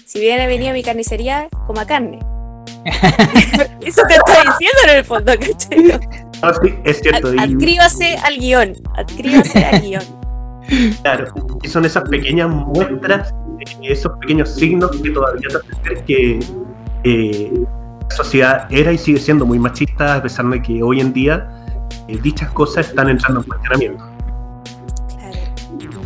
[0.08, 2.18] si viene venido a mi carnicería, coma carne.
[3.86, 6.27] Eso te está diciendo en el fondo, ¿cachai?
[6.42, 7.30] Ah, sí, es cierto.
[7.38, 8.74] Adscríbase al guion.
[8.96, 10.04] Adscríbase al guion.
[11.02, 13.34] Claro, y son esas pequeñas muestras,
[13.84, 16.40] esos pequeños signos que todavía te hacen ver que
[17.06, 17.54] eh,
[18.10, 21.48] la sociedad era y sigue siendo muy machista, a pesar de que hoy en día
[22.10, 24.04] eh, dichas cosas están entrando en funcionamiento.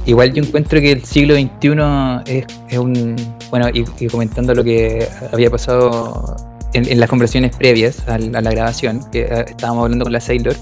[0.06, 3.16] Igual yo encuentro que el siglo XXI es, un...
[3.50, 6.36] Bueno, y, comentando lo que había pasado
[6.74, 10.56] en, las conversaciones previas a, la grabación, que eh, estábamos hablando con la Sailor,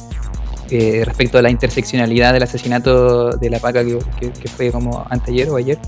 [0.69, 5.57] eh, respecto a la interseccionalidad del asesinato de la paca que, fue como anteayer o
[5.57, 5.79] ayer.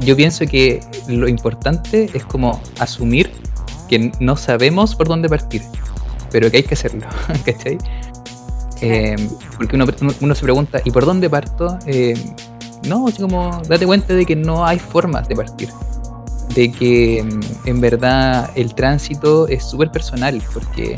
[0.00, 3.30] Yo pienso que lo importante es como asumir
[3.88, 5.62] que no sabemos por dónde partir
[6.30, 7.06] pero que hay que hacerlo,
[7.46, 7.78] ¿cachai?
[8.82, 9.16] Eh,
[9.56, 11.78] porque uno, se pregunta, ¿y por dónde parto?
[11.86, 12.14] Eh,
[12.86, 15.70] no, así como date cuenta de que no hay formas de partir.
[16.54, 20.96] De que mm, en verdad el tránsito es súper personal, porque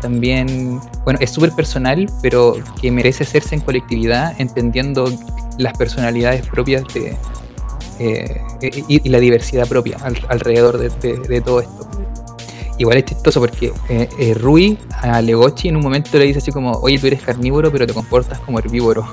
[0.00, 5.10] también, bueno, es súper personal, pero que merece hacerse en colectividad, entendiendo
[5.58, 7.16] las personalidades propias de,
[7.98, 8.40] eh,
[8.88, 9.96] y, la diversidad propia
[10.28, 11.88] alrededor de todo esto.
[12.76, 16.50] Igual es chistoso porque eh, eh, Rui a Legochi en un momento le dice así
[16.50, 19.06] como, oye, tú eres carnívoro, pero te comportas como herbívoro.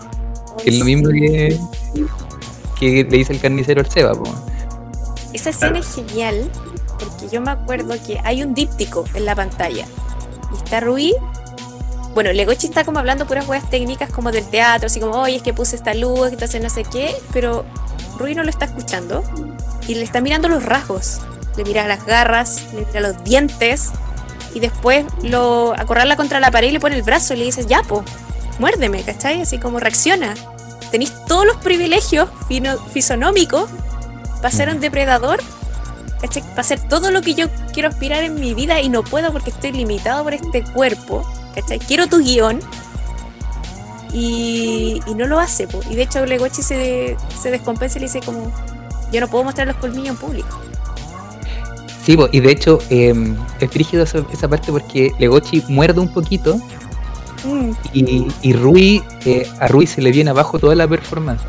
[0.66, 1.60] es lo mismo que,
[2.80, 4.14] que le dice el carnicero al Seba.
[5.34, 6.50] Esa escena es genial
[7.00, 9.86] porque yo me acuerdo que hay un díptico en la pantalla.
[10.54, 11.14] Y está Rui.
[12.14, 15.44] Bueno, Legochi está como hablando puras cosas técnicas como del teatro, así como, oye, es
[15.44, 17.64] que puse esta luz, entonces no sé qué, pero
[18.18, 19.24] Rui no lo está escuchando
[19.88, 21.22] y le está mirando los rasgos
[21.58, 23.92] le mira las garras, le mira los dientes
[24.54, 27.68] y después lo acorrala contra la pared y le pone el brazo y le dices,
[27.68, 28.04] ya, po,
[28.60, 29.42] muérdeme, ¿cachai?
[29.42, 30.34] Así como reacciona.
[30.92, 32.30] Tenéis todos los privilegios
[32.92, 33.70] fisonómicos
[34.42, 35.40] para ser un depredador,
[36.20, 36.44] ¿cachai?
[36.44, 39.52] Para hacer todo lo que yo quiero aspirar en mi vida y no puedo porque
[39.52, 41.24] estoy limitado por este cuerpo,
[41.56, 41.80] ¿cachai?
[41.80, 42.60] Quiero tu guion.
[44.14, 45.80] Y, no lo hace, po.
[45.90, 48.52] y de hecho Legochi se, se descompensa y le dice como,
[49.12, 50.60] yo no puedo mostrar los colmillos en público.
[52.04, 56.60] Sí, y de hecho em, es frígido esa, parte porque Legochi muerde un poquito
[57.46, 57.72] mm.
[57.94, 61.44] y, Rui, eh, a Rui se le viene abajo toda la performance.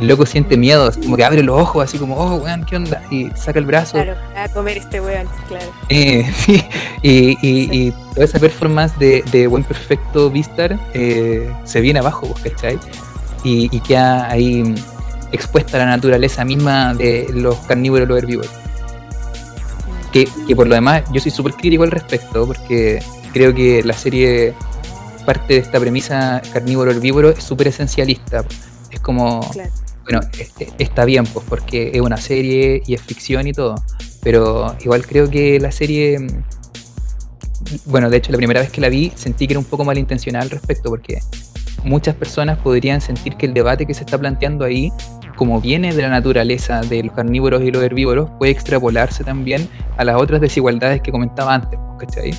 [0.00, 3.02] El loco siente miedo, como que abre los ojos, así como, oh, weón, ¿qué onda?
[3.10, 3.92] Y saca el brazo.
[3.92, 5.66] Claro, a comer este weón, claro.
[5.88, 6.64] Eh, sí,
[7.02, 12.78] y, toda esa performance de, buen perfecto Vistar eh, se viene abajo, pues, ¿cachai?
[13.44, 14.74] Y, y queda ahí
[15.34, 18.50] expuesta a la naturaleza misma de los carnívoros y los herbívoros.
[20.12, 23.02] Que, por lo demás yo soy súper crítico al respecto, porque
[23.32, 24.54] creo que la serie
[25.26, 28.44] parte de esta premisa carnívoro-herbívoro es súper esencialista.
[28.90, 29.50] Es como
[30.04, 33.74] bueno, este, está bien, pues porque es una serie y es ficción y todo,
[34.22, 36.26] pero igual creo que la serie, mm,
[37.86, 40.44] bueno, de hecho la primera vez que la vi sentí que era un poco malintencionada
[40.44, 41.20] al respecto, porque
[41.84, 44.92] muchas personas podrían sentir que el debate que se está planteando ahí,
[45.36, 50.04] como viene de la naturaleza de los carnívoros y los herbívoros, puede extrapolarse también a
[50.04, 52.32] las otras desigualdades que comentaba antes, ¿cachai?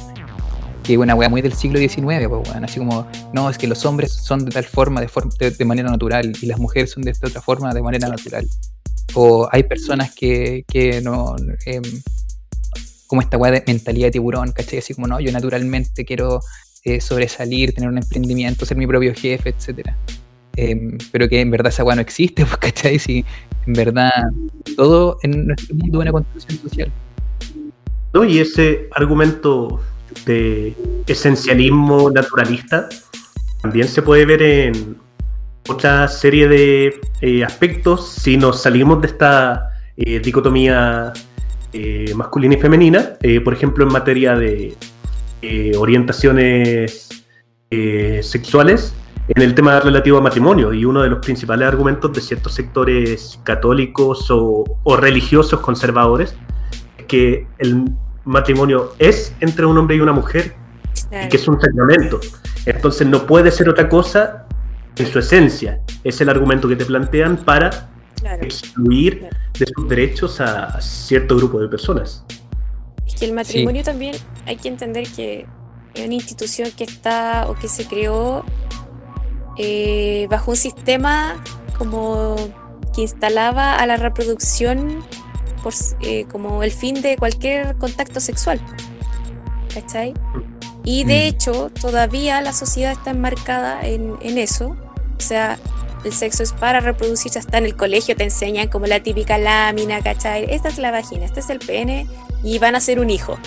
[0.85, 3.85] Que es una weá muy del siglo XIX, pues, así como, no, es que los
[3.85, 7.11] hombres son de tal forma, de, forma de, manera natural, y las mujeres son de
[7.11, 8.47] esta otra forma, de manera natural.
[9.15, 11.81] O hay personas que, que no, em,
[13.07, 14.79] como esta weá de mentalidad de tiburón, ¿cachai?
[14.79, 16.39] Así como, no, yo naturalmente quiero
[16.83, 19.97] eh, sobresalir, tener un emprendimiento, ser mi propio jefe, etcétera.
[20.55, 22.99] Em, pero que en verdad esa weá no existe, pues, ¿cachai?
[22.99, 23.25] Si
[23.65, 24.11] en verdad
[24.75, 26.91] todo en nuestro mundo es una construcción social.
[28.13, 29.81] No, y ese argumento
[30.25, 30.75] de
[31.07, 32.87] esencialismo naturalista
[33.65, 34.97] también se puede ver en
[35.67, 41.11] otra serie de eh, aspectos si nos salimos de esta eh, dicotomía
[41.73, 44.77] eh, masculina y femenina, por ejemplo en materia de
[45.77, 47.09] orientaciones
[48.21, 48.93] sexuales
[49.27, 53.39] en el tema relativo a matrimonio y uno de los principales argumentos de ciertos sectores
[53.43, 56.35] católicos o, o religiosos conservadores
[56.97, 57.85] es que el
[58.25, 60.55] matrimonio es entre un hombre y una mujer
[61.11, 62.19] y que es un sacramento.
[62.65, 64.47] Entonces no puede ser otra cosa
[64.95, 65.81] en su esencia.
[66.03, 67.89] Es el argumento que te plantean para
[68.41, 72.23] excluir de sus derechos a, cierto grupo de personas.
[73.05, 75.45] Es que el matrimonio también hay que entender que
[75.93, 78.43] es una institución que está o que se creó
[79.57, 81.41] eh, bajo un sistema
[81.77, 82.35] como
[82.93, 85.03] que instalaba a la reproducción
[86.01, 88.59] eh, como el fin de cualquier contacto sexual.
[89.73, 90.13] ¿Cachai?
[90.83, 91.27] Y de mm.
[91.27, 94.77] hecho, todavía la sociedad está enmarcada en, eso.
[95.17, 95.57] O sea,
[96.03, 97.39] el sexo es para reproducirse.
[97.39, 100.45] Hasta en el colegio te enseñan como la típica lámina, ¿cachai?
[100.49, 102.07] Esta es la vagina, este es el pene
[102.43, 103.37] y van a ser un hijo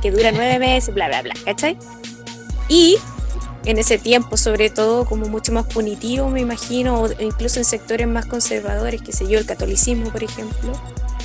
[0.00, 1.76] que dura nueve meses, bla, bla, bla, ¿cachai?
[2.68, 2.96] Y
[3.64, 8.06] en ese tiempo, sobre todo, como mucho más punitivo, me imagino, o incluso en sectores
[8.06, 10.72] más conservadores, que sé yo, el catolicismo, por ejemplo,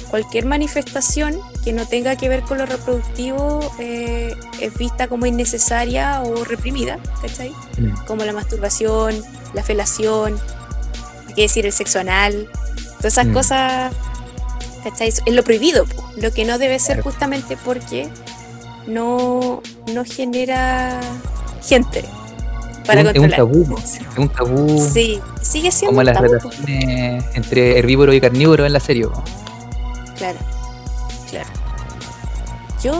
[0.09, 6.21] cualquier manifestación que no tenga que ver con lo reproductivo eh, es vista como innecesaria
[6.21, 7.51] o reprimida, ¿cachai?
[7.77, 8.05] Mm.
[8.05, 9.21] Como la masturbación,
[9.53, 10.37] la felación,
[11.27, 12.49] hay que decir el sexo anal,
[12.97, 13.33] todas esas mm.
[13.33, 13.93] cosas,
[14.83, 15.09] ¿cachai?
[15.09, 15.85] Es lo prohibido,
[16.17, 18.09] lo que no debe ser justamente porque
[18.87, 19.61] no,
[19.93, 20.99] no genera
[21.63, 22.05] gente
[22.85, 24.79] para es un, tabú, es un tabú.
[24.93, 29.07] Sí, sigue siendo como las relaciones entre herbívoro y carnívoro en la serie.
[30.17, 30.39] Claro,
[31.29, 31.49] claro.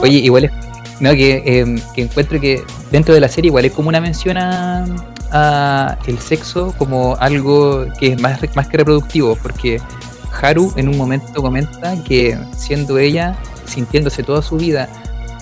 [0.02, 0.52] Oye, igual es.
[1.00, 5.98] No, em, que, encuentro que dentro de la serie igual es como una mención a,
[6.06, 9.80] el sexo como algo que es más, más que reproductivo, porque
[10.40, 14.88] Haru en un momento comenta que siendo ella, sintiéndose toda su vida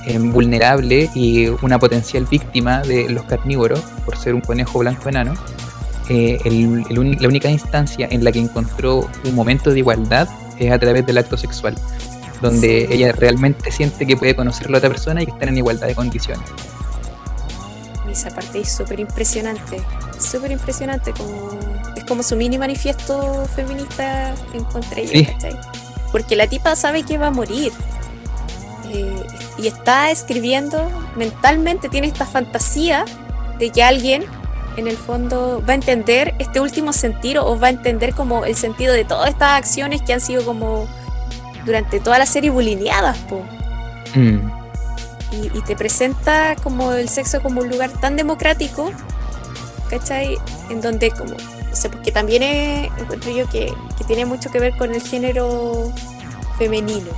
[0.06, 5.34] em, vulnerable y una potencial víctima de los carnívoros por ser un conejo blanco enano,
[6.08, 6.40] eh,
[6.90, 10.28] la única instancia en la que encontró un momento de igualdad
[10.58, 11.74] es a través del acto sexual,
[12.40, 15.58] donde ella realmente siente que puede conocer a la otra persona y que están en
[15.58, 16.48] igualdad de condiciones.
[18.08, 19.82] Y esa parte es súper impresionante,
[20.18, 21.50] súper impresionante, como,
[21.96, 25.36] es como su mini manifiesto feminista en contra de ella,
[26.12, 27.72] Porque la tipa sabe que va a morir.
[28.92, 29.26] Eh,
[29.58, 33.04] y está escribiendo mentalmente, tiene esta fantasía
[33.58, 34.24] de que alguien
[34.76, 38.56] en el fondo va a entender este último sentido o va a entender como el
[38.56, 40.86] sentido de todas estas acciones que han sido como
[41.64, 43.42] durante toda la serie bulineadas, po.
[44.14, 44.50] Mm.
[45.32, 48.92] Y, te presenta como el sexo como un lugar tan democrático,
[49.90, 50.36] ¿cachai?
[50.70, 53.72] En donde como, no sé, porque también encuentro yo que,
[54.06, 55.92] tiene mucho que ver con el género
[56.56, 57.10] femenino,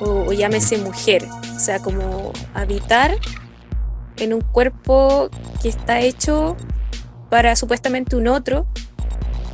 [0.00, 3.16] o, o llámese mujer, o sea, como habitar
[4.16, 5.30] en un cuerpo
[5.62, 6.56] que está hecho
[7.30, 8.66] para supuestamente un otro,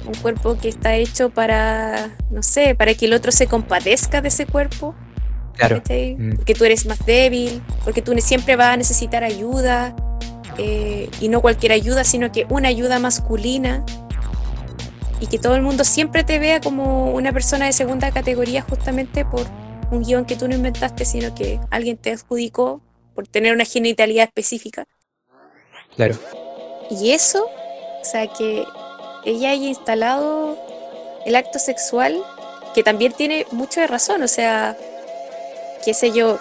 [0.06, 4.28] un cuerpo que está hecho para, no sé, para que el otro se compadezca de
[4.28, 4.94] ese cuerpo.
[5.54, 5.82] Claro.
[5.88, 6.36] Mm.
[6.36, 9.94] Porque tú eres más débil, porque tú siempre vas a necesitar ayuda,
[10.58, 13.84] eh, y no cualquier ayuda, sino que una ayuda masculina,
[15.20, 19.24] y que todo el mundo siempre te vea como una persona de segunda categoría justamente
[19.24, 19.46] por
[19.90, 22.80] un guion que tú no inventaste, sino que alguien te adjudicó
[23.14, 24.86] por tener una genitalidad específica.
[25.96, 26.16] Claro.
[26.90, 28.64] Y eso, o sea, que
[29.24, 30.58] ella haya instalado
[31.26, 32.22] el acto sexual,
[32.74, 34.76] que también tiene mucho de razón, o sea,
[35.84, 36.38] qué sé yo,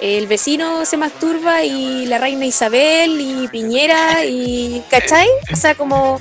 [0.00, 5.28] el vecino se masturba y la reina Isabel y Piñera y, ¿cachai?
[5.52, 6.20] O sea, como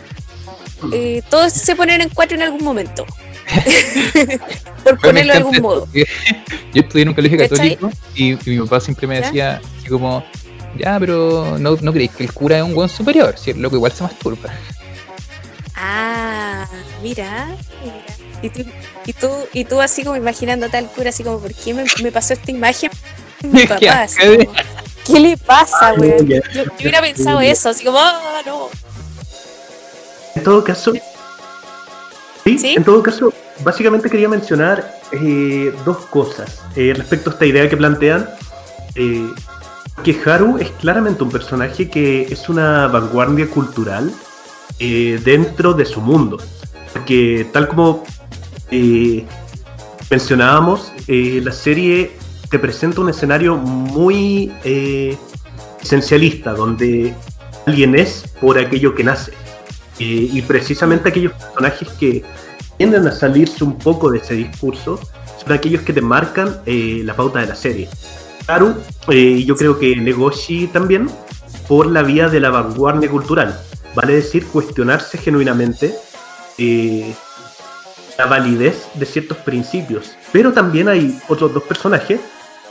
[0.91, 3.05] eh, todos se ponen en cuatro en algún momento.
[4.83, 5.87] Por ponerlo de algún modo.
[5.93, 6.03] Yo
[6.73, 10.23] estudié en un colegio católico y, mi papá siempre me decía así como,
[10.77, 13.75] ya, pero no, no creéis que el cura es un buen superior, si el loco
[13.75, 14.49] igual se masturba.
[15.75, 16.67] Ah,
[17.01, 17.47] mira,
[18.41, 18.65] Y tú,
[19.05, 22.11] y tú, y tú así como imaginando tal cura, así como, ¿por qué me, me
[22.11, 22.91] pasó esta imagen?
[23.43, 24.07] Mi papá,
[25.05, 26.25] ¿qué le pasa, güey?
[26.25, 28.69] Yo, hubiera pensado eso, así como, ah, no.
[30.35, 30.93] En todo caso,
[32.43, 33.33] sí, en todo caso,
[33.63, 38.29] básicamente quería mencionar eh, dos cosas eh, respecto a esta idea que plantean.
[38.95, 39.29] Eh,
[40.03, 44.11] que Haru es claramente un personaje que es una vanguardia cultural
[44.79, 46.37] dentro de su mundo.
[46.91, 48.03] Porque tal como
[50.09, 52.17] mencionábamos, la serie
[52.49, 54.51] te presenta un escenario muy
[55.79, 57.13] esencialista, donde
[57.67, 59.31] alguien es por aquello que nace.
[59.99, 62.23] Y precisamente aquellos personajes que
[62.77, 64.99] tienden a salirse un poco de ese discurso
[65.41, 67.89] son aquellos que te marcan eh, la pauta de la serie.
[68.47, 68.75] Haru,
[69.09, 71.09] eh, y yo creo que Negoshi también,
[71.67, 73.57] por la vía de la vanguardia cultural,
[73.95, 75.95] vale decir cuestionarse genuinamente
[76.57, 77.13] eh,
[78.17, 80.11] la validez de ciertos principios.
[80.31, 82.19] Pero también hay otros dos personajes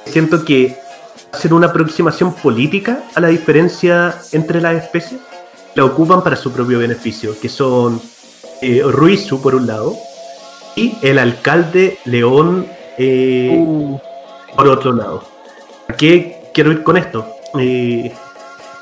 [0.05, 0.77] siento que
[1.33, 5.21] hacen una aproximación política a la diferencia entre las especies,
[5.75, 8.01] la ocupan para su propio beneficio, que son
[8.61, 9.97] eh, Ruizu por un lado
[10.77, 12.67] y el alcalde León
[12.99, 13.99] eh, uh.
[14.57, 15.25] por otro lado.
[15.89, 17.27] ¿A qué quiero ir con esto?
[17.59, 18.13] Eh,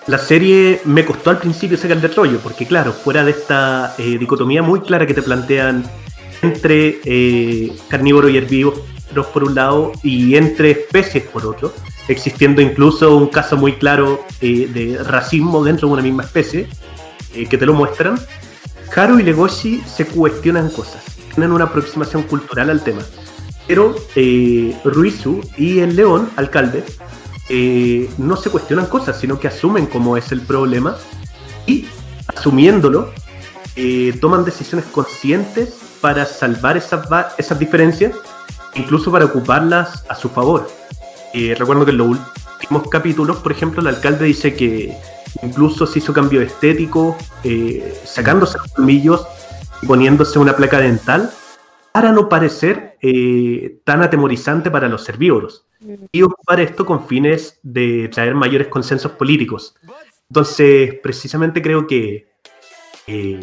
[0.06, 4.62] la serie me costó al principio sacar de rollo, porque claro, fuera de esta dicotomía
[4.62, 5.84] muy clara que te plantean
[6.42, 8.80] entre carnívoros y herbívoros
[9.32, 11.72] por un lado y entre especies por otro,
[12.10, 16.68] existiendo incluso un caso muy claro de racismo dentro de una misma especie,
[17.48, 18.18] que te lo muestran,
[18.94, 21.02] Haru y Legoshi se cuestionan cosas,
[21.34, 23.02] tienen una aproximación cultural al tema.
[23.66, 26.84] Pero eh, Ruizu y el león, alcalde,
[27.48, 30.96] eh, no se cuestionan cosas, sino que asumen cómo es el problema
[31.66, 31.86] y,
[32.26, 33.12] asumiéndolo,
[33.76, 37.06] eh, toman decisiones conscientes para salvar esas,
[37.38, 38.16] esas diferencias,
[38.74, 40.68] incluso para ocuparlas a su favor.
[41.56, 44.96] Recuerdo que en los últimos capítulos, por ejemplo, el alcalde dice que
[45.42, 49.26] Incluso se hizo cambio estético, eh, sacándose los colmillos
[49.82, 51.30] y poniéndose una placa dental
[51.92, 55.66] para no parecer eh, tan atemorizante para los herbívoros
[56.12, 59.74] y ocupar esto con fines de traer mayores consensos políticos.
[60.28, 62.28] Entonces, precisamente creo que
[63.06, 63.40] eh,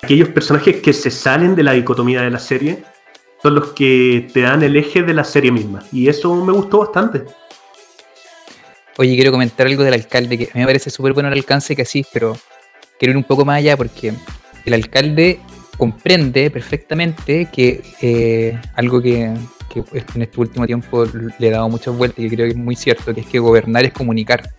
[0.00, 2.84] aquellos personajes que se salen de la dicotomía de la serie
[3.42, 5.82] son los que te dan el eje de la serie misma.
[5.92, 7.24] Y eso me gustó bastante.
[8.98, 11.76] Oye, quiero comentar algo del alcalde, que a mí me parece súper bueno el alcance
[11.76, 12.36] que así, pero
[12.98, 14.14] quiero ir un poco más allá porque
[14.64, 15.38] el alcalde
[15.76, 21.04] comprende perfectamente que eh, algo que, en este último tiempo
[21.38, 23.84] le he dado muchas vueltas y creo que es muy cierto, que es que gobernar
[23.84, 24.50] es comunicar,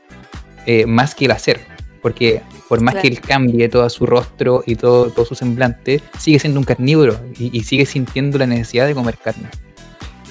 [0.67, 1.59] eh, más que el hacer.
[2.03, 6.39] Porque por más que él cambie todo su rostro y todo, todo su semblante, sigue
[6.39, 9.49] siendo un carnívoro y, sigue sintiendo la necesidad de comer carne.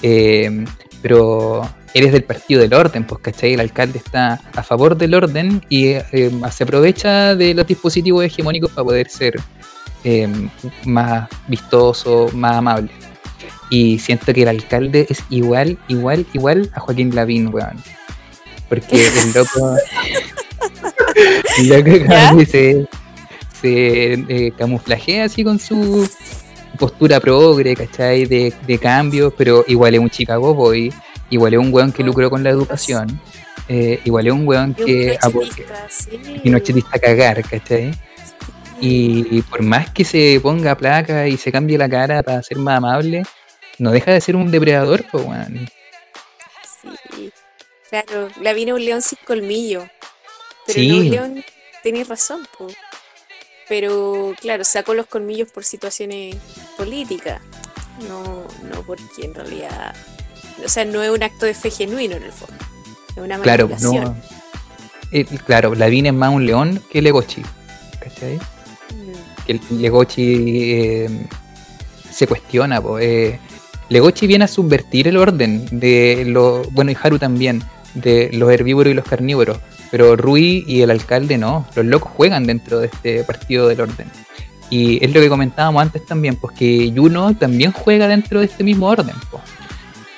[0.03, 0.65] Eh,
[1.03, 1.63] pero
[1.95, 3.55] eres del partido del orden, pues, ¿cachai?
[3.55, 8.71] El alcalde está a favor del orden y eh, se aprovecha de los dispositivos hegemónicos
[8.71, 9.41] para poder ser
[10.05, 10.29] eh,
[10.85, 12.91] más vistoso, más amable.
[13.71, 17.83] Y siento que el alcalde es igual, igual, igual a Joaquín Lavín, weón.
[18.69, 19.77] Porque el loco.
[21.59, 22.87] El loco se,
[23.61, 26.09] se eh, camuflajea así con su
[26.79, 28.27] postura progre, ¿cachai?
[28.27, 30.93] De, de cambio, pero igual es un Chicago Boy
[31.31, 33.21] igual es un weón que lucró con la educación,
[33.69, 35.19] eh, igual es un weón que
[36.43, 37.93] y no a cagar, ¿cachai?
[38.81, 42.77] Y, por más que se ponga placa y se cambie la cara para ser más
[42.77, 43.23] amable,
[43.79, 45.69] no deja de ser un depredador, pues weón.
[47.11, 47.33] Sí,
[47.89, 49.89] claro, la vino un león sin colmillo.
[50.67, 51.45] Pero no un león,
[51.83, 52.47] tenéis razón.
[53.69, 56.37] Pero claro, sacó los colmillos por situaciones
[56.77, 57.41] políticas,
[58.09, 59.95] no, no porque en realidad
[60.65, 62.55] o sea, no es un acto de fe genuino en el fondo.
[63.11, 64.17] Es una claro, no,
[65.13, 67.43] eh, claro, Lavín es más un león que Legochi.
[68.01, 68.37] ¿Cachai?
[68.37, 69.49] Mm.
[69.49, 71.11] El Legochi eh,
[72.11, 72.83] se cuestiona.
[73.01, 73.39] Eh,
[73.89, 76.73] Legochi viene a subvertir el orden de los.
[76.73, 77.63] Bueno, y Haru también,
[77.95, 79.59] de los herbívoros y los carnívoros.
[79.91, 81.67] Pero Rui y el alcalde no.
[81.75, 84.11] Los locos juegan dentro de este partido del orden.
[84.69, 88.65] Y es lo que comentábamos antes también, pues que Juno también juega dentro de este
[88.65, 89.15] mismo orden.
[89.31, 89.43] Pues.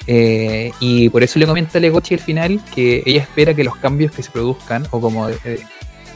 [0.06, 3.76] Eh, y por eso le comenta a Legochi al final que ella espera que los
[3.76, 5.28] cambios que se produzcan, o como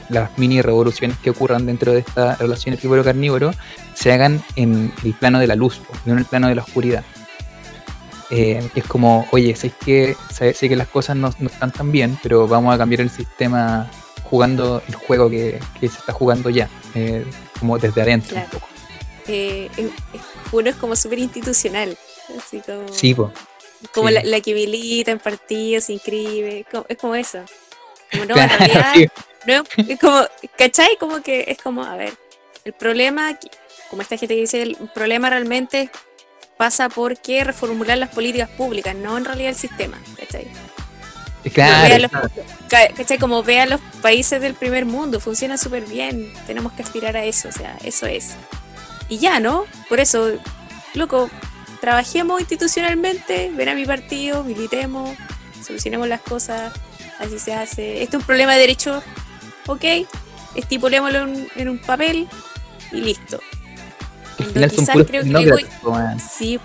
[0.09, 3.53] las mini revoluciones que ocurran dentro de esta relación herbívoro-carnívoro
[3.94, 7.05] se hagan en el plano de la luz, no en el plano de la oscuridad.
[8.35, 12.49] Eh, es como, oye, sé que, sé, que las cosas no, están tan bien, pero
[12.49, 13.91] vamos a cambiar el sistema
[14.24, 17.26] jugando el juego que, se está jugando ya, eh,
[17.61, 18.68] como desde adentro un poco.
[19.28, 19.68] Eh,
[20.51, 21.99] uno es como súper institucional,
[22.39, 22.89] así como...
[22.89, 23.14] Sí,
[23.93, 27.41] como la, que milita en partidos, se inscribe, es como eso.
[28.12, 28.95] Como no, en realidad,
[29.47, 30.22] no, es como,
[30.57, 30.97] ¿cachai?
[30.99, 32.14] Como que es como, a ver,
[32.64, 33.39] el problema,
[33.91, 35.91] como esta gente que dice, el problema realmente
[36.62, 40.46] pasa por qué reformular las políticas públicas, no en realidad el sistema, ¿cachai?
[41.52, 42.08] Claro,
[42.68, 43.18] ¿cachai?
[43.18, 47.48] Como vean los países del primer mundo, funciona súper bien, tenemos que aspirar a eso,
[47.48, 48.36] o sea, eso es.
[49.08, 49.64] Y ya, ¿no?
[49.88, 50.38] Por eso,
[50.94, 51.28] loco,
[51.80, 55.10] trabajemos institucionalmente, ven a mi partido, militemos,
[55.66, 56.72] solucionemos las cosas,
[57.18, 58.04] así se hace.
[58.04, 59.02] Esto es un problema de derecho,
[59.66, 59.84] ok,
[60.54, 62.28] estipulémoslo en un papel
[62.92, 63.40] y listo
[64.37, 65.66] quizás creo que Legochi,
[66.18, 66.61] sí,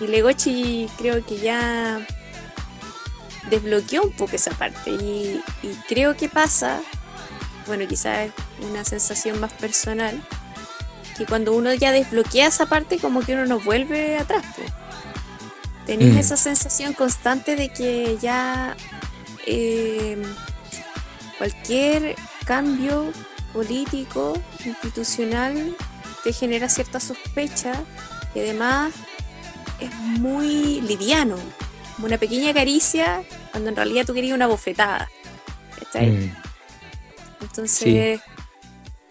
[0.00, 2.00] y Legochi creo que ya
[3.50, 5.40] desbloqueó un poco esa parte y,
[5.88, 6.80] creo que pasa,
[7.66, 8.32] bueno, quizás es
[8.64, 10.20] una sensación más personal,
[11.16, 14.44] que cuando uno ya desbloquea esa parte como que uno no vuelve atrás.
[15.86, 16.18] Tenés mm.
[16.18, 18.76] esa sensación constante de que ya
[19.46, 20.22] eh,
[21.38, 23.10] cualquier cambio
[23.52, 25.74] político, institucional,
[26.28, 27.72] te genera cierta sospecha
[28.34, 28.92] y además
[29.80, 31.38] es muy liviano,
[31.94, 35.08] como una pequeña caricia cuando en realidad tú querías una bofetada.
[35.94, 36.30] Mm.
[37.40, 38.20] Entonces,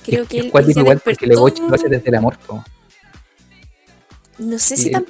[0.06, 2.38] creo que él, él igual porque lo hace desde el amor.
[4.38, 5.08] No sé si tan,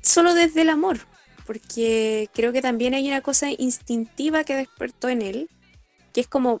[0.00, 0.98] solo desde el amor,
[1.46, 5.48] porque creo que también hay una cosa instintiva que despertó en él,
[6.12, 6.60] que es como,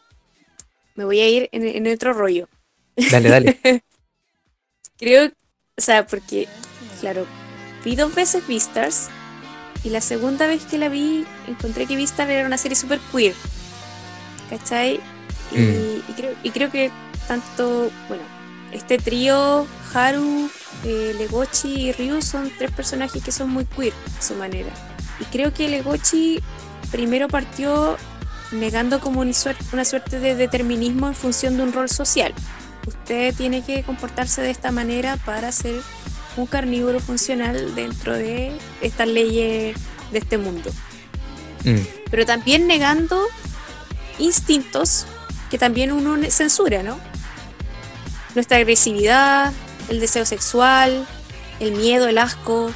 [0.94, 2.48] me voy a ir en, en otro rollo.
[3.10, 3.82] Dale, dale.
[4.98, 5.26] Creo,
[5.76, 6.48] o sea, porque,
[7.00, 7.26] claro,
[7.84, 9.08] vi dos veces Vistas
[9.82, 13.34] y la segunda vez que la vi encontré que Vistas era una serie super queer.
[14.48, 15.00] ¿Cachai?
[15.52, 16.14] Y, mm.
[16.16, 16.90] creo, y creo que
[17.26, 18.22] tanto, bueno,
[18.72, 20.48] este trío, Haru,
[20.84, 24.70] eh, Legochi y Ryu son tres personajes que son muy queer a su manera.
[25.18, 26.40] Y creo que Legochi
[26.92, 27.96] primero partió
[28.52, 32.32] negando como una suerte de determinismo en función de un rol social
[32.86, 35.80] usted tiene que comportarse de esta manera para ser
[36.36, 39.76] un carnívoro funcional dentro de estas leyes
[40.10, 40.70] de este mundo.
[41.64, 41.80] Mm.
[42.10, 43.20] Pero también negando
[44.18, 45.06] instintos
[45.50, 46.98] que también uno censura, ¿no?
[48.34, 49.52] Nuestra agresividad,
[49.88, 51.06] el deseo sexual,
[51.60, 52.70] el miedo, el asco.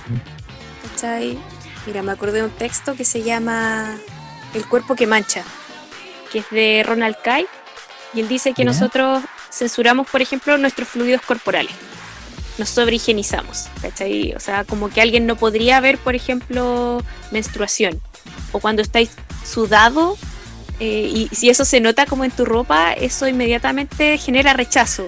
[0.82, 1.38] ¿Cachai?
[1.86, 3.98] Mira, me acordé de un texto que se llama
[4.54, 5.42] El cuerpo que mancha,
[6.30, 7.46] que es de Ronald Kai.
[8.14, 11.72] Y él dice que nosotros censuramos, por ejemplo, nuestros fluidos corporales.
[12.59, 14.32] Nos sobrehigienizamos, ¿cachai?
[14.34, 18.01] O sea, como que alguien no podría ver, por ejemplo, menstruación.
[18.53, 19.11] O cuando estáis
[19.44, 20.16] sudado,
[20.80, 25.07] eh, y si eso se nota como en tu ropa, eso inmediatamente genera rechazo.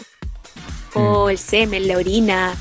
[0.95, 1.31] O mm.
[1.31, 2.55] el semen, la orina,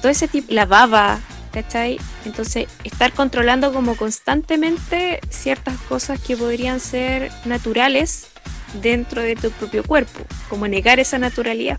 [0.00, 1.20] todo ese tipo, la baba,
[1.52, 1.98] ¿cachai?
[2.24, 8.29] Entonces, estar controlando como constantemente ciertas cosas que podrían ser naturales
[8.74, 11.78] dentro de tu propio cuerpo, como negar esa naturalidad,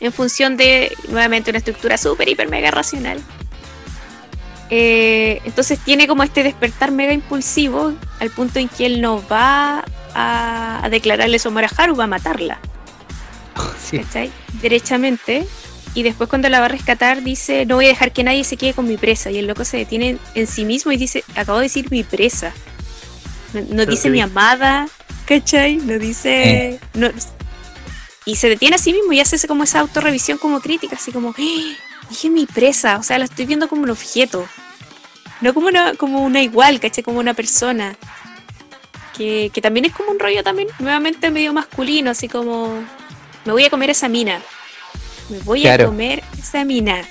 [0.00, 3.20] en función de, nuevamente, una estructura súper, hiper, mega racional.
[4.70, 9.84] Eh, entonces tiene como este despertar mega impulsivo al punto en que él no va
[10.14, 12.58] a, declararle su amor a Haru, va a matarla.
[13.90, 14.00] Sí.
[14.62, 15.46] Derechamente.
[15.94, 18.56] Y después cuando la va a rescatar dice, no voy a dejar que nadie se
[18.56, 19.32] quede con mi presa.
[19.32, 22.52] Y el loco se detiene en sí mismo y dice, acabo de decir mi presa.
[23.52, 24.88] No, dice mi amada,
[25.26, 25.76] ¿cachai?
[25.76, 26.70] No dice...
[26.70, 26.80] Eh.
[26.94, 27.10] No,
[28.26, 31.30] y se detiene a sí mismo y hace como esa autorrevisión como crítica, así como,
[31.30, 31.76] ¡Ah!
[32.08, 34.46] dije mi presa, o sea, la estoy viendo como un objeto,
[35.40, 37.02] no como una, como una igual, ¿cachai?
[37.02, 37.96] Como una persona.
[39.16, 42.82] Que, que también es como un rollo también nuevamente medio masculino, así como,
[43.44, 44.40] me voy a comer esa mina,
[45.28, 47.02] me voy a comer esa mina,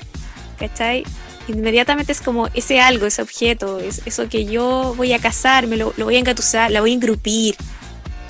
[0.58, 1.04] ¿cachai?
[1.50, 5.78] Inmediatamente es como ese algo, ese objeto, es eso que yo voy a cazar, me
[5.78, 7.56] lo, lo voy a engatusar, la voy a engrupir,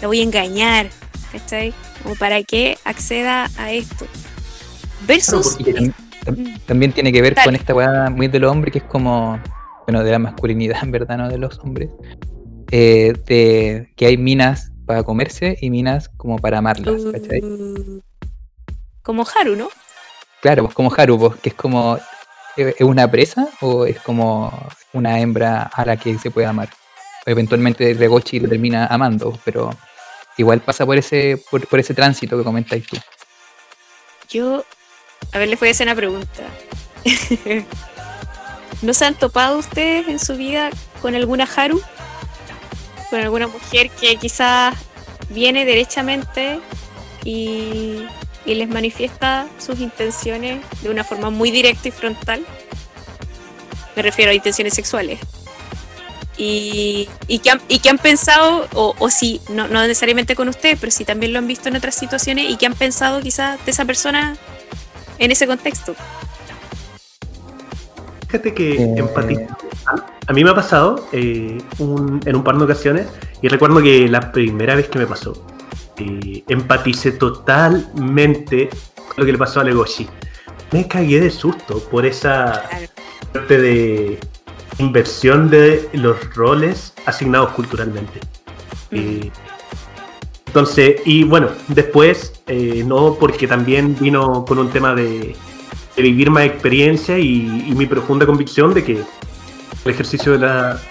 [0.01, 0.89] la voy a engañar,
[1.31, 1.73] ¿cachai?
[2.01, 4.05] Como para que acceda a esto.
[5.05, 5.57] Versus...
[6.65, 9.37] también, tiene que ver con esta weá muy de los hombres, que es como,
[9.85, 11.89] bueno, de la masculinidad, en verdad, no de los hombres.
[12.71, 17.41] Eh, de que hay minas para comerse y minas como para amarlas, ¿cachai?
[17.41, 17.99] Mm,
[19.01, 19.69] como Haru, ¿no?
[20.41, 21.97] Claro, pues como Haru, pues, que es como,
[22.55, 24.51] ¿es una presa o es como
[24.93, 26.69] una hembra a la que se puede amar?
[27.25, 29.69] Eventualmente Regochi lo termina amando, pero
[30.37, 32.97] igual pasa por ese, por, ese tránsito que comentáis tú.
[34.29, 34.63] Yo,
[35.33, 36.43] a ver, les voy a hacer una pregunta.
[38.81, 40.69] ¿No se han topado ustedes en su vida
[41.01, 41.81] con alguna Haru?
[43.09, 44.75] ¿Con alguna mujer que quizás
[45.29, 46.59] viene derechamente
[47.23, 48.05] y,
[48.51, 52.45] y les manifiesta sus intenciones de una forma muy directa y frontal?
[53.95, 55.19] Me refiero a intenciones sexuales.
[56.37, 60.47] Y, y, que, han, y que han pensado, o, o si, no, no necesariamente con
[60.47, 63.63] ustedes, pero si también lo han visto en otras situaciones y que han pensado quizás
[63.65, 64.37] de esa persona
[65.17, 65.95] en ese contexto.
[68.27, 68.93] Fíjate que Eh.
[68.97, 69.41] empatizo.
[70.27, 73.07] A mí me ha pasado eh, un- en un par de ocasiones
[73.41, 75.33] y recuerdo que la primera vez que me pasó,
[75.99, 80.07] eh, empaticé totalmente con lo que le pasó a Legoshi.
[80.71, 82.69] Me cagué de susto por esa
[83.31, 84.19] suerte de
[84.77, 88.19] inversión de los roles asignados culturalmente.
[88.91, 89.29] Eh,
[90.47, 95.35] entonces, y bueno, después, eh, no porque también vino con un tema de,
[95.95, 99.03] de vivir más experiencia y, y mi profunda convicción de que
[99.85, 100.81] el ejercicio de la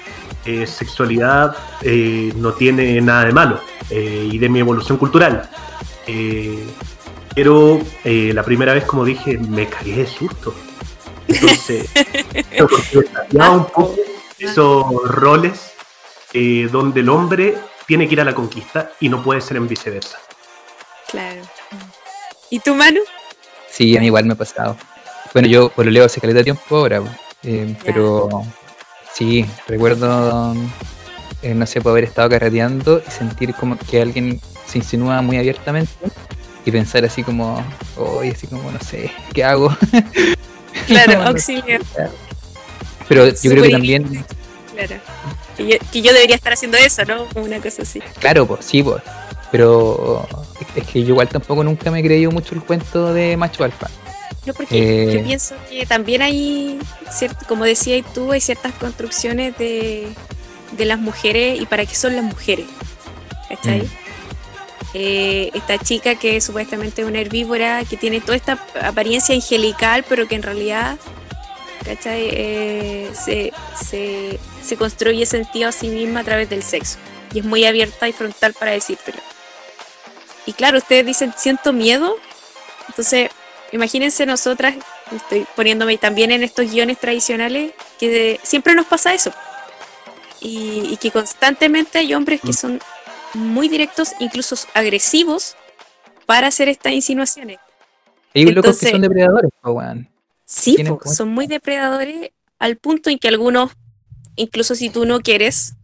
[0.48, 5.48] eh, sexualidad eh, no tiene nada de malo eh, y de mi evolución cultural.
[6.06, 6.64] Eh,
[7.34, 10.54] pero eh, la primera vez, como dije, me cagué de susto.
[11.26, 11.90] Entonces,
[12.92, 13.94] desafiaba un poco
[14.38, 15.72] esos roles
[16.32, 19.68] eh, donde el hombre tiene que ir a la conquista y no puede ser en
[19.68, 20.18] viceversa.
[21.10, 21.42] Claro.
[22.48, 23.00] ¿Y tu mano?
[23.70, 24.76] Sí, a mí igual me ha pasado.
[25.34, 27.02] Bueno, yo por lo leo hace caleta de tiempo ahora.
[27.42, 28.28] Eh, pero
[29.18, 30.54] sí, recuerdo,
[31.42, 35.36] eh, no sé, por haber estado carreteando y sentir como que alguien se insinúa muy
[35.36, 35.92] abiertamente
[36.64, 37.64] y pensar así como,
[37.96, 39.76] hoy así como, no sé, ¿qué hago?
[40.86, 41.80] Claro, auxilio.
[43.08, 44.24] Pero yo creo que también,
[44.72, 45.02] Claro.
[45.56, 47.26] Que yo, que yo debería estar haciendo eso, ¿no?
[47.34, 48.00] Una cosa así.
[48.20, 49.02] claro, pues sí, pues.
[49.50, 50.26] Pero
[50.76, 53.88] es que yo igual tampoco nunca me he creído mucho el cuento de macho alfa.
[54.46, 55.12] No, porque Eh.
[55.14, 56.78] yo pienso que también hay,
[57.46, 60.08] como decías tú, hay ciertas construcciones de,
[60.72, 62.66] de las mujeres y para qué son las mujeres.
[63.48, 63.82] ¿Cachai?
[63.82, 63.90] Mm.
[64.94, 70.26] Eh, esta chica que supuestamente es una herbívora, que tiene toda esta apariencia angelical, pero
[70.26, 70.96] que en realidad
[71.84, 72.28] ¿cachai?
[72.32, 76.98] Eh, se, se, se construye sentido a sí misma a través del sexo.
[77.32, 79.18] Y es muy abierta y frontal para decírtelo.
[80.46, 82.16] Y claro, ustedes dicen, siento miedo.
[82.88, 83.30] Entonces,
[83.72, 84.76] imagínense nosotras,
[85.14, 89.32] estoy poniéndome también en estos guiones tradicionales, que siempre nos pasa eso.
[90.40, 92.80] Y, y que constantemente hay hombres que son
[93.34, 95.56] muy directos, incluso agresivos,
[96.26, 97.58] para hacer estas insinuaciones.
[98.34, 99.50] Hay locos que son depredadores.
[100.44, 103.72] Sí, po, son muy depredadores al punto en que algunos,
[104.36, 105.74] incluso si tú no quieres,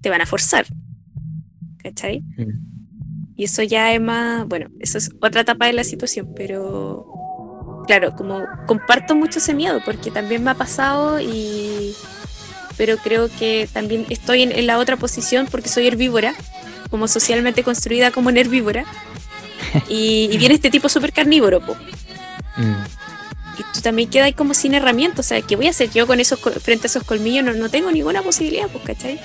[0.00, 0.66] te van a forzar.
[1.82, 2.20] ¿Cachai?
[2.36, 2.73] Mm.
[3.36, 7.06] Y eso ya es más, bueno, eso es otra etapa de la situación, pero
[7.86, 11.94] claro, como comparto mucho ese miedo porque también me ha pasado y
[12.76, 16.34] pero creo que también estoy en, en la otra posición porque soy herbívora,
[16.90, 18.84] como socialmente construida como una herbívora.
[19.88, 21.74] Y, y viene este tipo súper carnívoro, po.
[22.56, 22.84] Mm.
[23.58, 25.26] y tú también quedas ahí como sin herramientas.
[25.26, 27.44] O sea, ¿qué voy a hacer yo con esos frente a esos colmillos?
[27.44, 29.20] No, no tengo ninguna posibilidad, pues, ¿cachai?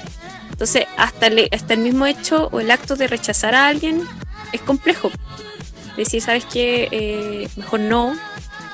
[0.51, 4.03] Entonces, hasta el, hasta el mismo hecho o el acto de rechazar a alguien
[4.51, 5.11] es complejo.
[5.95, 6.87] Decir, ¿sabes qué?
[6.91, 8.15] Eh, mejor no.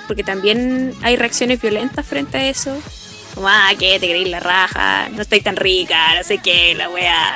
[0.07, 2.77] Porque también hay reacciones violentas frente a eso.
[3.33, 3.99] Como, ah, ¿qué?
[3.99, 5.09] ¿Te creéis la raja?
[5.09, 7.35] No estoy tan rica, no sé qué, la weá.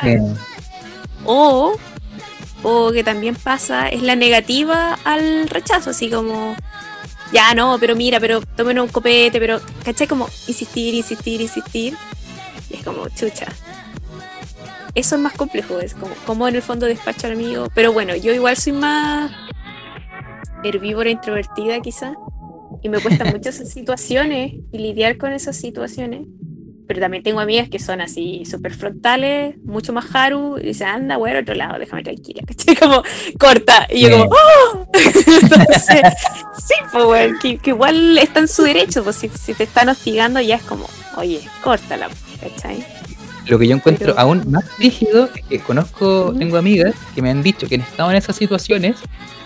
[1.26, 1.76] O,
[2.64, 6.56] o que también pasa es la negativa al rechazo, así como,
[7.34, 10.08] ya no, pero mira, pero tomen un copete, pero, ¿cachai?
[10.08, 11.98] Como insistir, insistir, insistir.
[12.70, 13.48] Y es como, chucha.
[14.96, 17.68] Eso es más complejo, es como, como en el fondo despacho al amigo.
[17.74, 19.32] Pero bueno, yo igual soy más
[20.64, 22.14] herbívora introvertida quizá.
[22.82, 26.22] Y me cuestan mucho esas situaciones y lidiar con esas situaciones.
[26.88, 31.18] Pero también tengo amigas que son así súper frontales, mucho más haru, y dicen, anda,
[31.18, 32.42] güey, otro lado, déjame tranquila.
[32.48, 32.76] ¿cachai?
[32.76, 33.04] Como
[33.40, 33.88] corta.
[33.92, 34.88] Y yo como, ¡oh!
[34.94, 36.02] Entonces,
[36.58, 39.90] sí, pues, güey, que, que igual está en su derecho, pues si, si te están
[39.90, 42.10] hostigando ya es como, oye, córtala,
[42.42, 42.84] ¿cachai?
[43.50, 47.30] Lo que yo encuentro Pero- aún más rígido es que conozco, tengo amigas que me
[47.32, 48.97] han dicho que han estado en esas situaciones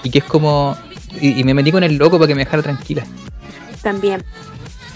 [0.04, 0.78] y que es como.
[1.22, 3.04] Y, y me metí con el loco para que me dejara tranquila.
[3.82, 4.24] También.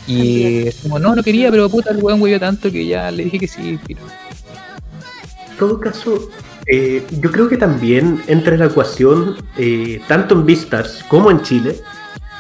[0.08, 0.68] Y También.
[0.68, 3.40] es como, no, no quería, pero puta, el weón huevió tanto que ya le dije
[3.40, 3.80] que sí.
[3.86, 4.02] filo.
[5.52, 6.30] En todo caso,
[6.66, 11.42] eh, yo creo que también entra en la ecuación, eh, tanto en Beastars como en
[11.42, 11.80] Chile,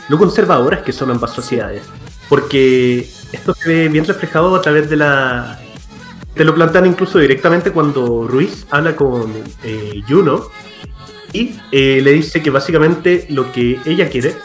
[0.09, 1.83] lo conservadoras que son ambas sociedades.
[2.29, 5.59] Porque esto se ve bien reflejado a través de la
[6.37, 9.33] te lo plantean incluso directamente cuando Ruiz habla con
[9.63, 10.49] eh, Juno
[11.33, 14.35] y eh, le dice que básicamente lo que ella quiere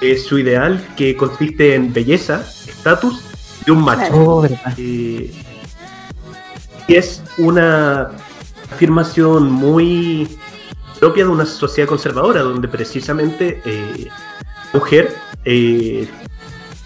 [0.00, 3.22] es su ideal que consiste en belleza, estatus
[3.66, 4.14] y un macho.
[4.14, 4.46] Oh.
[4.76, 5.32] Eh,
[6.86, 8.10] y es una
[8.72, 10.28] afirmación muy
[10.98, 14.08] propia de una sociedad conservadora, donde precisamente eh,
[14.72, 16.08] mujer eh,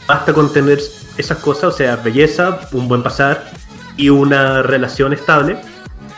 [0.06, 0.80] basta con tener
[1.16, 3.52] esas cosas, o sea, belleza, un buen pasar
[3.97, 5.59] y una relación estable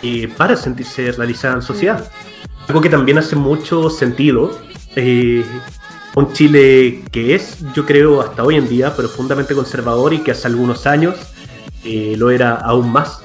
[0.02, 2.10] eh, para sentirse realizada en sociedad.
[2.68, 4.58] Algo que también hace mucho sentido.
[4.96, 5.44] eh,
[6.14, 10.46] un Chile que es, yo creo, hasta hoy en día profundamente conservador y que hace
[10.46, 11.16] algunos años
[11.84, 13.20] eh, lo era aún más.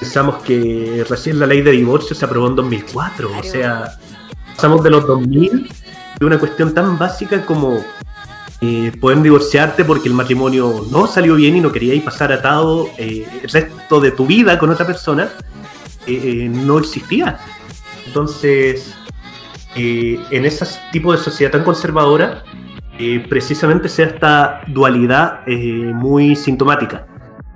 [0.00, 3.98] Pensamos que recién la ley de divorcio se aprobó en 2004, o sea,
[4.56, 5.68] pasamos de los 2000
[6.18, 7.84] de una cuestión tan básica como
[8.62, 8.92] eh,
[9.22, 14.00] divorciarte porque el matrimonio no salió bien y no queríais pasar atado eh, el resto
[14.00, 15.30] de tu vida con otra persona,
[16.06, 17.40] eh, eh, no existía.
[18.06, 18.94] Entonces,
[19.74, 22.44] eh, en ese tipo de sociedad tan conservadora,
[23.00, 27.06] eh, precisamente se da esta dualidad muy sintomática,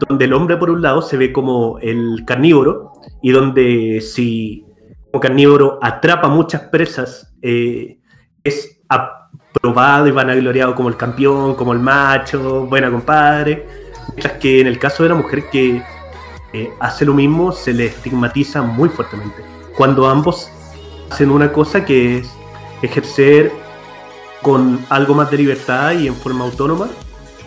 [0.09, 2.93] donde el hombre por un lado se ve como el carnívoro
[3.23, 4.65] y donde si
[5.13, 8.81] como carnívoro atrapa muchas presas, es
[9.57, 13.67] aprobado y vanagloriado como el campeón, como el macho, buena compadre,
[14.09, 15.83] mientras que en el caso de la mujer que
[16.53, 19.43] eh, hace lo mismo se le estigmatiza muy fuertemente.
[19.77, 20.51] Cuando ambos
[21.11, 22.31] hacen una cosa que es
[22.83, 23.53] ejercer
[24.43, 26.89] con algo más de libertad y en forma autónoma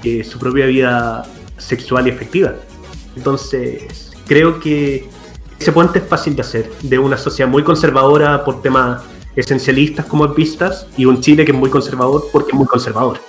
[0.03, 1.24] eh, su propia vida
[1.57, 2.53] sexual y efectiva.
[3.16, 5.10] Entonces, creo que
[5.60, 9.01] ese puente es fácil de hacer, de una sociedad muy conservadora por temas
[9.40, 13.20] esencialistas como vistas y un Chile que es muy conservador porque es muy conservador.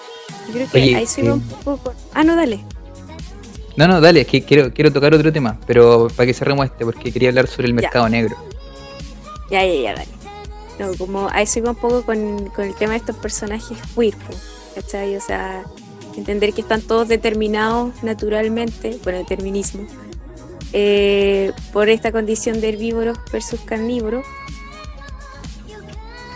[0.49, 1.77] Yo creo que Oye, ahí eh, un poco.
[1.79, 2.65] con- Ah, no, dale.
[3.77, 6.85] No, no, dale, es que quiero, quiero tocar otro tema, pero para que cerremos este,
[6.85, 7.81] porque quería hablar sobre el Ya.
[7.83, 8.37] mercado negro.
[9.51, 10.09] Ya, ya, ya, dale.
[10.79, 14.15] No, como a eso iba un poco con, con el tema de estos personajes queer,
[14.75, 15.15] ¿cachai?
[15.17, 15.63] O sea,
[16.17, 19.87] entender que están todos determinados naturalmente, por el determinismo,
[20.73, 24.25] eh, por esta condición de herbívoros versus carnívoros,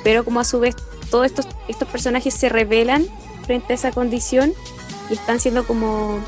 [0.04, 0.76] pero como a su vez
[1.10, 3.06] todos estos, estos personajes se rebelan
[3.44, 4.52] frente a esa condición
[5.10, 6.20] y están siendo como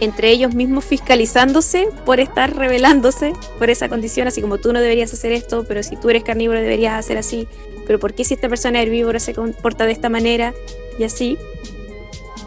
[0.00, 5.12] entre ellos mismos fiscalizándose por estar rebelándose por esa condición, así como tú no deberías
[5.12, 7.48] hacer esto, pero si tú eres carnívoro deberías hacer así,
[7.86, 10.52] pero ¿por qué si esta persona es herbívora se comporta de esta manera
[10.98, 11.38] y así?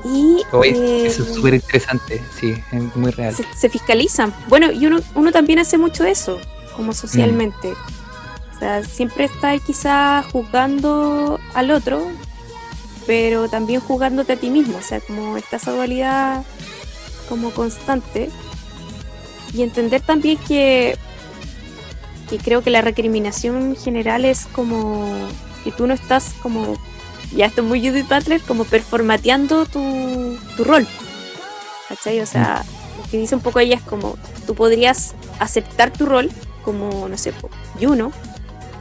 [0.04, 3.34] Y Oye, eh, eso es súper interesante, sí, es muy real.
[3.34, 4.34] se, se fiscalizan.
[4.48, 6.40] Bueno, y uno, uno también hace mucho eso,
[6.76, 7.74] como socialmente.
[8.58, 12.08] O sea, siempre está quizá juzgando al otro,
[13.06, 14.80] pero también juzgándote a ti mismo.
[14.80, 16.44] O sea, como está esa dualidad
[17.30, 18.32] como constante.
[19.54, 20.98] Y entender también que,
[22.32, 25.08] que creo que la recriminación general es como
[25.64, 26.78] que tú no estás como,
[27.36, 30.88] ya esto es muy Judith Butler, como performateando tu, tu rol.
[31.90, 32.22] ¿Cachai?
[32.22, 32.66] O sea,
[32.98, 36.32] lo que dice un poco ella es como, tú podrías aceptar tu rol
[36.64, 38.12] como, no sé, po, Yuno,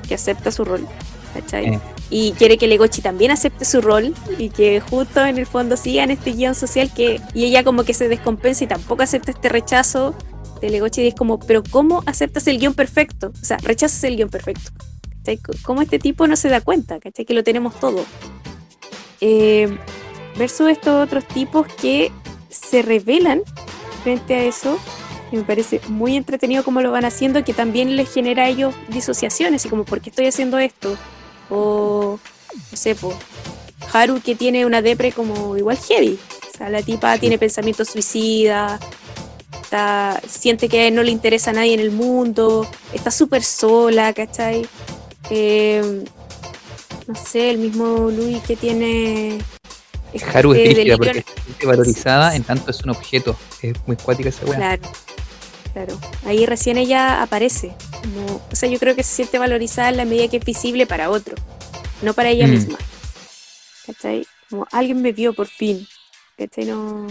[0.07, 0.87] que acepta su rol,
[1.35, 1.75] ¿cachai?
[1.75, 1.81] Eh.
[2.09, 6.11] Y quiere que Legochi también acepte su rol y que justo en el fondo sigan
[6.11, 10.15] este guion social que, y ella como que se descompensa y tampoco acepta este rechazo
[10.61, 13.33] de Legochi y es como, pero ¿cómo aceptas el guion perfecto?
[13.41, 14.71] O sea, rechazas el guion perfecto.
[15.19, 15.41] ¿cachai?
[15.63, 17.01] ¿Cómo este tipo no se da cuenta?
[17.01, 17.25] ¿cachai?
[17.25, 18.05] Que lo tenemos todo.
[19.21, 19.77] Eh,
[20.39, 22.13] versus estos otros tipos que
[22.49, 23.43] se rebelan
[24.03, 24.79] frente a eso.
[25.33, 28.75] Y me parece muy entretenido cómo lo van haciendo, que también les genera a ellos
[28.89, 30.97] disociaciones, y como, ¿por qué estoy haciendo esto?
[31.51, 32.19] O,
[32.71, 33.13] no sé, po,
[33.93, 36.19] Haru que tiene una depre como igual heavy.
[36.55, 38.81] O sea, la tipa tiene pensamientos suicidas,
[39.63, 44.67] está, siente que no le interesa a nadie en el mundo, está súper sola, ¿cachai?
[45.31, 46.05] Eh,
[47.07, 49.39] no sé, el mismo Louis que tiene...
[50.33, 53.37] Haru es este rígida porque se siente valorizada en tanto es un objeto.
[53.61, 54.57] Es muy cuática esa weá.
[54.57, 54.83] Claro,
[55.77, 55.99] claro.
[56.25, 57.75] Ahí recién ella aparece.
[58.03, 60.87] Como, o sea, yo creo que se siente valorizada en la medida que es visible
[60.87, 61.35] para otro,
[62.01, 62.51] no para ella Mm.
[62.51, 62.79] misma.
[63.85, 64.27] ¿Cachai?
[64.49, 65.87] Como alguien me vio por fin.
[66.39, 66.65] ¿Cachai?
[66.65, 67.07] No,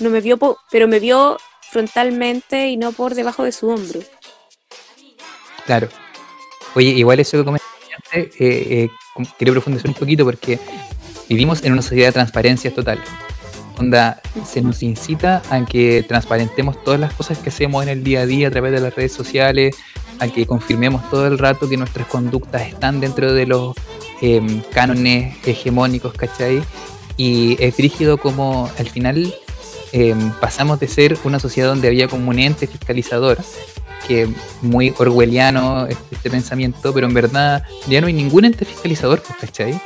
[0.00, 1.36] no me vio, po- pero me vio
[1.70, 4.00] frontalmente y no por debajo de su hombro.
[5.66, 5.88] Claro.
[6.74, 7.74] Oye, igual eso que comentaste
[8.14, 8.88] eh, eh,
[9.38, 10.58] quería profundizar un poquito porque
[11.28, 13.02] vivimos en una sociedad de transparencias total.
[13.78, 18.20] Onda, se nos incita a que transparentemos todas las cosas que hacemos en el día
[18.20, 19.76] a día a través de las redes sociales,
[20.18, 23.74] a que confirmemos todo el rato que nuestras conductas están dentro de los
[24.22, 26.62] em, cánones hegemónicos, ¿cachai?
[27.18, 29.34] Y es rígido como al final
[29.92, 33.38] em, pasamos de ser una sociedad donde había como un ente fiscalizador
[34.06, 34.28] que
[34.62, 39.38] muy orwelliano este, este pensamiento, pero en verdad ya no hay ningún ente fiscalizador, pues,
[39.38, 39.78] ¿cachai?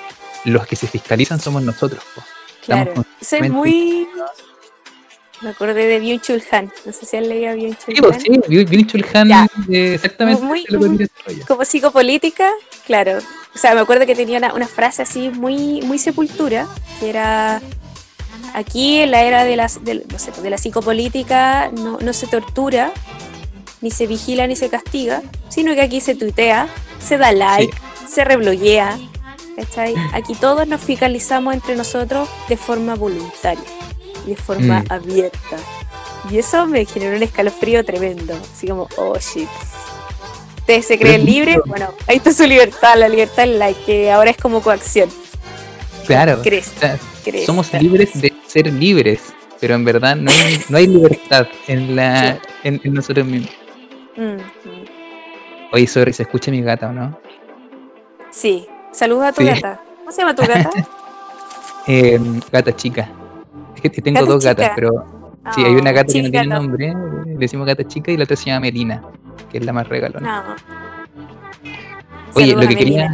[0.44, 2.02] Los que se fiscalizan somos nosotros.
[2.14, 2.26] Pues.
[2.74, 4.08] Claro, es muy...
[5.42, 6.70] Me acordé de Byung-Chul Han.
[6.84, 10.42] No sé si han leído Byung-Chul Sí, pues, sí, Byung-Chul Han, eh, exactamente.
[10.42, 10.66] Muy-
[11.48, 12.50] como psicopolítica,
[12.86, 13.18] claro.
[13.54, 16.68] O sea, me acuerdo que tenía una, una frase así muy, muy sepultura,
[17.00, 17.62] que era
[18.54, 22.26] aquí en la era de, las, del- no sé, de la psicopolítica no, no se
[22.26, 22.92] tortura,
[23.80, 26.68] ni se vigila, ni se castiga, sino que aquí se tuitea,
[27.02, 27.74] se da like,
[28.06, 28.98] se rebloguea.
[29.64, 29.94] ¿Cachai?
[30.12, 33.64] Aquí todos nos fiscalizamos entre nosotros de forma voluntaria
[34.26, 34.92] y de forma Mm.
[34.92, 35.56] abierta.
[36.30, 38.34] Y eso me generó un escalofrío tremendo.
[38.52, 39.48] Así como, oh shit.
[40.58, 41.58] ¿Ustedes se creen libres?
[41.66, 45.08] Bueno, ahí está su libertad, la libertad en la que ahora es como coacción.
[46.06, 46.40] Claro.
[46.40, 46.98] O sea,
[47.46, 49.20] somos libres de ser libres,
[49.60, 53.50] pero en verdad no hay, no hay libertad en, la, en, en nosotros mismos.
[54.16, 54.40] Mm, mm.
[55.72, 57.18] Oye, sorry, se escucha mi gata, ¿o no?
[58.30, 58.66] Sí.
[58.92, 59.46] Saluda a tu Sí.
[59.48, 59.80] gata.
[59.98, 60.70] ¿Cómo se llama tu gata?
[61.86, 62.20] Eh,
[62.52, 63.08] gata chica.
[63.74, 65.04] Es que tengo Gata dos gatas, pero
[65.54, 66.94] sí, hay una Oh, gata que no tiene nombre, eh,
[67.26, 69.02] le decimos gata chica, y la otra se llama Melina,
[69.50, 70.44] que es la más regalona.
[70.44, 70.54] No.
[72.34, 73.10] Oye, Saluda lo que quería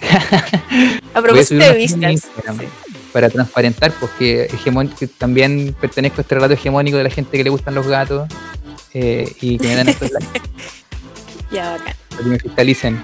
[1.14, 2.20] A propósito de vistas.
[2.22, 2.66] Sí.
[3.12, 4.50] para transparentar, porque
[4.98, 8.28] que también pertenezco a este relato hegemónico de la gente que le gustan los gatos
[8.92, 10.40] eh, y que me dan estos likes
[11.50, 11.94] Ya, bacán.
[12.10, 13.02] para que me fiscalicen.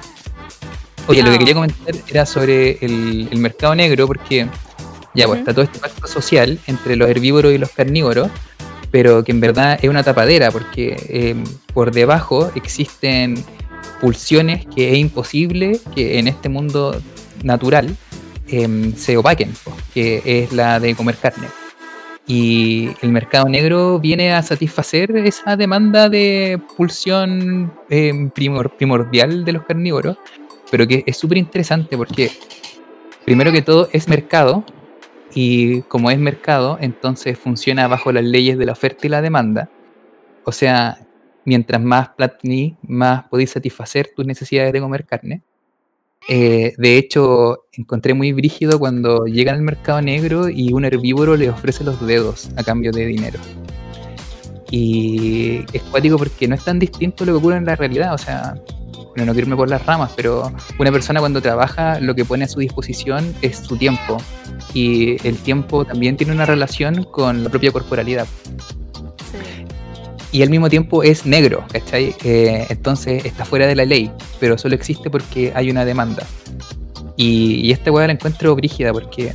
[1.09, 1.39] Oye, lo que Ah.
[1.39, 4.47] quería comentar era sobre el, el mercado negro, porque
[5.15, 8.29] ya, pues está todo este pacto social entre los herbívoros y los carnívoros,
[8.91, 11.35] pero que en verdad es una tapadera, porque eh,
[11.75, 13.43] por debajo existen
[14.01, 17.01] pulsiones que es imposible que en este mundo
[17.43, 17.95] natural
[18.49, 21.49] em, se opaquen, po, que es la de comer carne.
[22.27, 29.53] Y el mercado negro viene a satisfacer esa demanda de pulsión em, primor- primordial de
[29.53, 30.17] los carnívoros,
[30.73, 32.31] pero que es súper interesante porque,
[33.27, 34.65] primero que todo, es mercado,
[35.35, 39.69] y como es mercado, entonces funciona bajo las leyes de la oferta y la demanda.
[40.45, 41.07] O sea,
[41.45, 45.43] mientras más plata tenís, más podéis satisfacer tus necesidades de comer carne.
[46.27, 51.51] Eh, de hecho, encontré muy brígido cuando llegan al mercado negro y un herbívoro le
[51.51, 53.39] ofrece los dedos a cambio de dinero.
[54.71, 58.15] Y es cuático porque no es tan distinto lo que ocurre en la realidad.
[58.15, 58.55] O sea,
[59.09, 62.45] bueno, no quiero irme por las ramas, pero una persona cuando trabaja lo que pone
[62.45, 64.17] a su disposición es su tiempo.
[64.75, 68.27] Y el tiempo también tiene una relación con la propia corporalidad
[69.31, 69.65] Sí.
[70.33, 72.15] y al mismo tiempo es negro, ¿cachai?
[72.25, 76.27] Eh, entonces está fuera de la ley, pero solo existe porque hay una demanda.
[77.17, 79.35] Y, y esta weá la encuentro brígida porque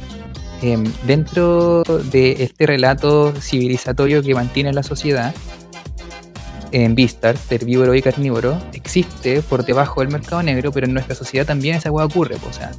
[0.64, 5.34] em, dentro de este relato civilizatorio que mantiene la sociedad,
[6.72, 11.46] en Beastars, herbívoro y carnívoro, existe por debajo del mercado negro, pero en nuestra sociedad
[11.46, 12.36] también esa weá ocurre.
[12.50, 12.72] O sea,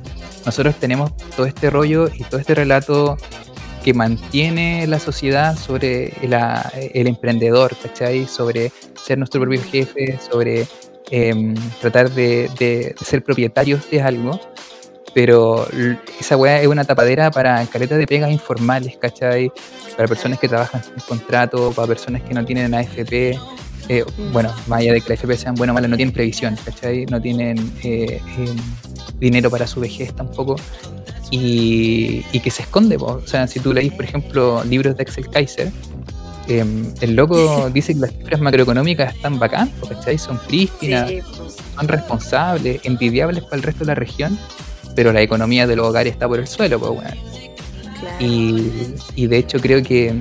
[0.45, 3.16] nosotros tenemos todo este rollo y todo este relato
[3.84, 8.26] que mantiene la sociedad sobre el emprendedor, ¿cachai?
[8.26, 8.72] Sobre
[9.03, 10.66] ser nuestro propio jefe, sobre
[11.11, 14.41] em, tratar de, ser propietarios de algo.
[15.14, 15.66] Pero
[16.20, 19.51] esa weá es una tapadera para caretas de pegas informales, ¿cachai?
[19.97, 23.39] Para personas que trabajan sin contrato, para personas que no tienen AFP.
[23.89, 26.57] Eh, bueno, más allá de que la AFP sean buenas o malas, no tienen previsión,
[26.64, 27.07] ¿cachai?
[27.07, 28.57] No tienen eh, em,
[29.18, 30.57] dinero para su vejez tampoco
[31.30, 32.99] y, y que se esconde.
[32.99, 33.20] po.
[33.24, 35.72] O sea, si tú leís, por ejemplo, libros de Axel Kaiser,
[36.49, 40.18] em, el loco dice que las cifras macroeconómicas están bacán, ¿cachai?
[40.18, 44.39] Son prístinas, Sí, pues, son responsables, envidiables para el resto de la región,
[44.95, 47.01] pero la economía de los hogares está por el suelo, pues,
[48.01, 48.16] claro.
[48.20, 48.70] Y,
[49.14, 50.12] y de hecho creo que,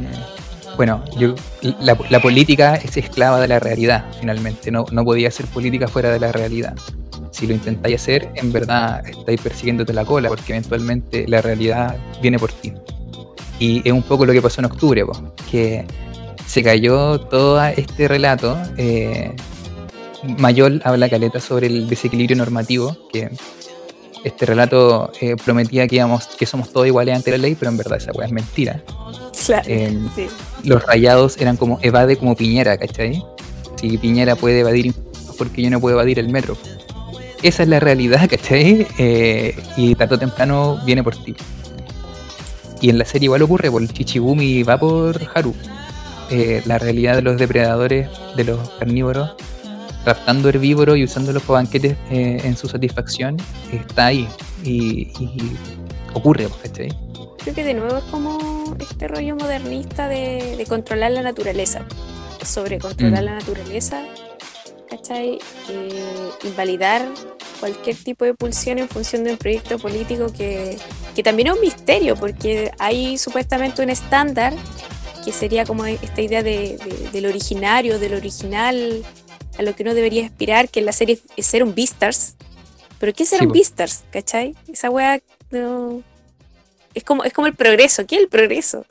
[0.77, 1.33] bueno, yo,
[1.81, 4.71] la, política es esclava de la realidad, finalmente.
[4.71, 6.75] No, no podía hacer política fuera de la realidad.
[7.31, 12.37] Si lo intentáis hacer, en verdad estáis persiguiéndote la cola, porque eventualmente la realidad viene
[12.37, 12.73] por ti.
[13.59, 15.85] Y es un poco lo que pasó en octubre, po, que
[16.45, 18.57] se cayó todo este relato.
[18.77, 19.35] eh,
[20.37, 23.29] Mayol habla caleta sobre el desequilibrio normativo, que
[24.23, 27.77] este relato eh, prometía que, íbamos, que somos todos iguales ante la ley, pero en
[27.77, 28.83] verdad esa weá es mentira.
[29.47, 30.27] Claro, sí.
[30.63, 33.23] Los rayados eran como evade como Piñera, ¿cachai?
[33.79, 34.93] Si Piñera puede evadir
[35.37, 36.57] porque yo no puedo evadir el metro.
[37.43, 38.87] Esa es la realidad, ¿cachai?
[38.97, 41.35] Eh, y tarde o temprano viene por ti.
[42.81, 45.55] Y en la serie igual ocurre, por el Chichigumi va por Haru.
[46.29, 49.31] Eh, la realidad de los depredadores, de los carnívoros,
[50.05, 53.37] raptando herbívoros y usándolos como banquetes eh, en su satisfacción,
[53.71, 54.27] está ahí.
[54.63, 55.55] Y, y
[56.13, 57.06] ocurre, pues, ¿cachai?
[57.47, 61.85] Creo que de nuevo es como este rollo modernista de, de controlar la naturaleza.
[62.43, 63.25] Sobre controlar Mm.
[63.25, 64.03] la naturaleza
[64.89, 65.39] ¿cachai?
[65.69, 67.07] Eh, invalidar
[67.61, 70.77] cualquier tipo de pulsión en función de un proyecto político que,
[71.15, 74.53] que también es un misterio, porque hay supuestamente un estándar
[75.23, 76.77] que sería como esta idea de,
[77.13, 79.05] del originario, del original,
[79.57, 82.35] a lo que uno debería aspirar, que en la serie es ser un Beastars.
[82.99, 84.03] Pero ¿qué es ser un Beastars?
[84.11, 84.53] ¿Cachai?
[84.67, 85.21] Esa weá
[85.51, 86.03] no...
[86.97, 88.05] Es como, es como el progreso.
[88.05, 88.85] ¿Qué es el progreso?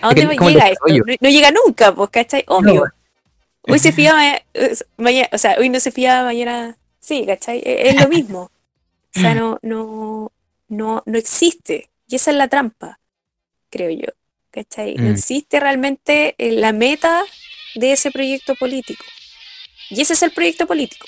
[0.00, 0.84] ¿A dónde llega esto?
[1.20, 2.44] No, llega nunca, pues, ¿cachai?
[2.46, 2.84] Obvio.
[3.62, 4.42] Hoy se fía
[4.96, 6.76] mañana, o sea, hoy no se fía mañana.
[6.98, 7.58] Sí, ¿cachai?
[7.64, 8.50] E, es, lo mismo.
[9.14, 10.32] O sea, no, no,
[10.66, 11.88] no, no existe.
[12.08, 12.98] Y esa es la trampa,
[13.70, 14.08] creo yo.
[14.52, 14.94] ¿cachai?
[14.94, 15.12] No mm.
[15.12, 17.24] existe realmente eh, la meta
[17.74, 19.04] de ese proyecto político.
[19.90, 21.06] Y ese es el proyecto político,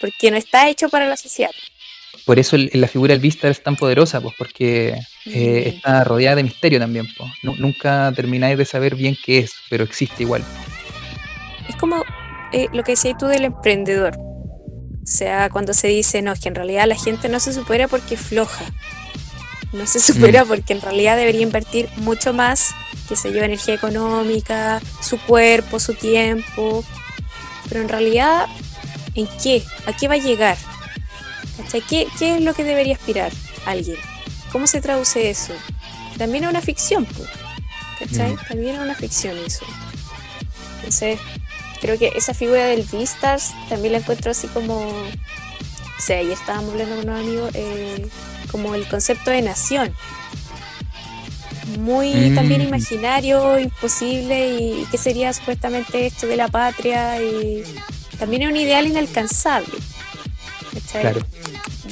[0.00, 1.50] porque no está hecho para la sociedad.
[2.24, 5.76] Por eso la figura del Vista es tan poderosa, pues porque eh, mm.
[5.76, 7.06] está rodeada de misterio también.
[7.42, 10.44] Nunca termináis de saber bien qué es, pero existe igual.
[11.68, 12.04] Es como
[12.52, 14.16] eh, lo que decías tú del emprendedor.
[14.16, 17.86] O sea, cuando se dice, no, es que en realidad la gente no se supera
[17.86, 18.64] porque es floja
[19.72, 20.48] no se supera mm.
[20.48, 22.74] porque en realidad debería invertir mucho más,
[23.08, 26.84] que se lleva energía económica, su cuerpo, su tiempo,
[27.68, 28.46] pero en realidad,
[29.14, 29.62] ¿en qué?
[29.86, 30.56] ¿A qué va a llegar?
[31.70, 33.32] ¿Qué, ¿Qué, es lo que debería aspirar
[33.64, 33.96] alguien?
[34.56, 35.52] ¿Cómo se traduce eso?
[36.16, 37.06] También es una ficción,
[37.98, 38.32] ¿cachai?
[38.32, 38.38] Mm.
[38.48, 39.66] También es una ficción eso.
[40.76, 41.20] Entonces,
[41.82, 44.78] creo que esa figura del Vistas también la encuentro así como...
[44.78, 48.08] O sea, estábamos hablando con unos amigos, eh,
[48.50, 49.94] como el concepto de nación.
[51.78, 52.34] Muy mm.
[52.34, 57.62] también imaginario, imposible, y qué sería supuestamente esto de la patria, y
[58.18, 59.74] también es un ideal inalcanzable.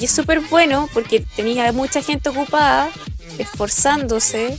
[0.05, 2.89] Es súper bueno porque tenía mucha gente ocupada
[3.39, 4.55] esforzándose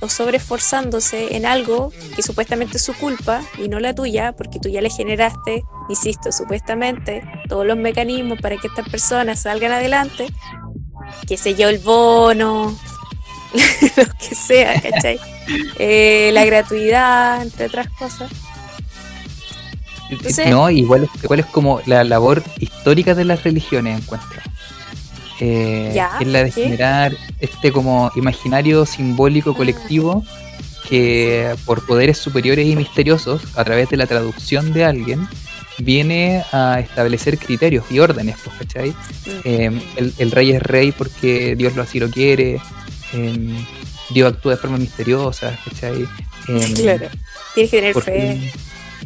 [0.00, 4.68] o sobreesforzándose en algo que supuestamente es su culpa y no la tuya, porque tú
[4.68, 10.26] ya le generaste, insisto, supuestamente todos los mecanismos para que estas personas salgan adelante,
[11.28, 12.76] qué sé yo, el bono,
[13.96, 15.20] lo que sea, ¿cachai?
[15.78, 18.30] Eh, la gratuidad, entre otras cosas.
[20.50, 24.42] no, igual, igual es como la labor histórica de las religiones, encuentro.
[25.40, 30.24] Eh, es la de generar este como imaginario simbólico colectivo
[30.88, 35.28] que por poderes superiores y misteriosos, a través de la traducción de alguien,
[35.78, 38.94] viene a establecer criterios y órdenes, pues, ¿cachai?
[39.44, 42.60] Em, el, rey es rey porque Dios lo así lo quiere,
[43.12, 43.54] em,
[44.10, 46.06] Dios actúa de forma misteriosa, ¿cachai?
[46.48, 47.08] Em, claro,
[47.54, 48.52] tienes que tener fe.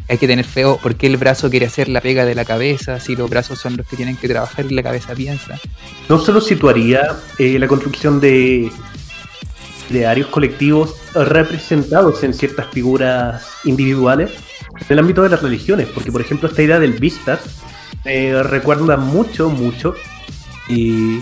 [0.09, 3.15] Hay que tener fe, porque el brazo quiere hacer la pega de la cabeza, si
[3.15, 5.59] los brazos son los que tienen que trabajar y la cabeza piensa.
[6.09, 8.69] No solo situaría eh, la construcción de
[9.89, 14.31] idearios colectivos representados en ciertas figuras individuales,
[14.79, 17.41] en el ámbito de las religiones, porque por ejemplo esta idea del Vistas
[18.03, 19.95] me recuerda mucho, mucho
[20.67, 21.19] y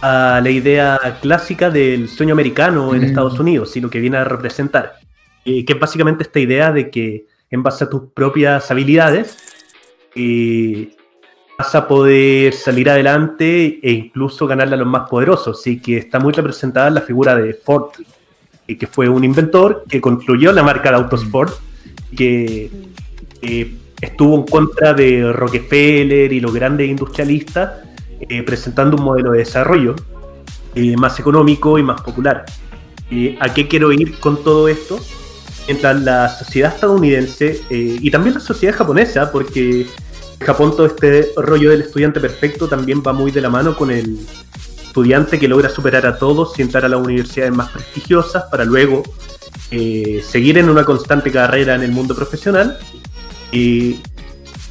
[0.00, 3.04] a la idea clásica del sueño americano en mm.
[3.04, 4.94] Estados Unidos y lo que viene a representar,
[5.44, 9.36] que es básicamente esta idea de que en base a tus propias habilidades
[11.58, 16.20] vas a poder salir adelante e incluso ganarle a los más poderosos, y que está
[16.20, 17.90] muy representada en la figura de Ford,
[18.66, 21.30] que fue un inventor que concluyó la marca de autos mm.
[21.30, 21.52] Ford
[22.16, 22.70] que
[24.00, 27.72] estuvo en contra de Rockefeller y los grandes industrialistas,
[28.20, 29.96] eh, presentando un modelo de desarrollo
[30.74, 32.44] eh, más económico y más popular.
[33.10, 34.98] Eh, ¿A qué quiero ir con todo esto?
[35.68, 39.86] Mientras la sociedad estadounidense y también la sociedad japonesa, porque
[40.40, 43.90] en Japón todo este rollo del estudiante perfecto también va muy de la mano con
[43.90, 44.18] el
[44.82, 49.02] estudiante que logra superar a todos y entrar a las universidades más prestigiosas para luego
[49.70, 52.78] eh, seguir en una constante carrera en el mundo profesional.
[53.52, 54.00] y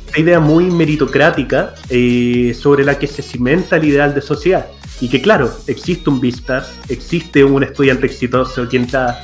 [0.10, 4.68] una idea muy meritocrática eh, sobre la que se cimenta el ideal de sociedad.
[5.00, 9.22] Y que claro, existe un Vistas, existe un estudiante exitoso quien está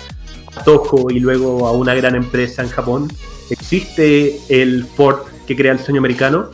[0.63, 3.11] Toho y luego a una gran empresa en Japón,
[3.49, 6.49] existe el Ford que crea el sueño americano,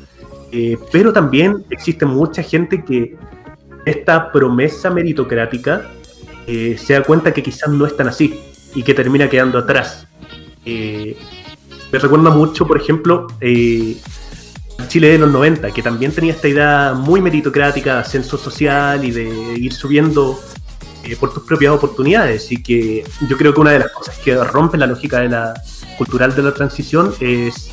[0.51, 3.15] eh, pero también existe mucha gente que
[3.85, 5.91] esta promesa meritocrática
[6.47, 8.39] se da cuenta que quizás no es tan así
[8.73, 10.07] y que termina quedando atrás.
[10.65, 11.17] Eh,
[11.91, 13.97] me recuerda mucho, por ejemplo, eh,
[14.87, 19.11] Chile de los 90, que también tenía esta idea muy meritocrática de ascenso social y
[19.11, 19.27] de
[19.57, 20.39] ir subiendo
[21.11, 22.51] eh, por tus propias oportunidades.
[22.51, 25.53] Y que yo creo que una de las cosas que rompe la lógica de la
[25.97, 27.71] cultural de la transición es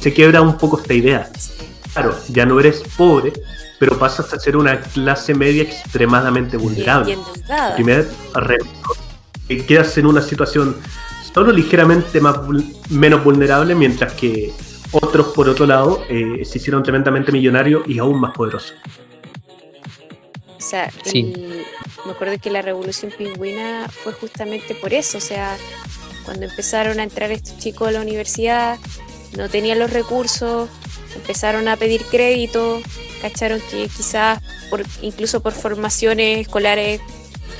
[0.00, 1.30] se quiebra un poco esta idea.
[1.92, 3.32] Claro, ya no eres pobre,
[3.78, 7.18] pero pasas a ser una clase media extremadamente vulnerable.
[7.74, 8.08] Primer
[9.66, 10.76] quedas en una situación
[11.32, 12.38] solo ligeramente más,
[12.90, 14.52] menos vulnerable, mientras que
[14.92, 18.74] otros, por otro lado, eh, se hicieron tremendamente millonarios y aún más poderosos.
[20.58, 25.18] O sea, me acuerdo que la revolución pingüina fue justamente por eso.
[25.18, 25.56] O sea,
[26.24, 28.78] cuando empezaron a entrar estos chicos a la universidad,
[29.36, 30.68] no tenían los recursos,
[31.14, 32.82] empezaron a pedir crédito,
[33.22, 37.00] cacharon que quizás por, incluso por formaciones escolares,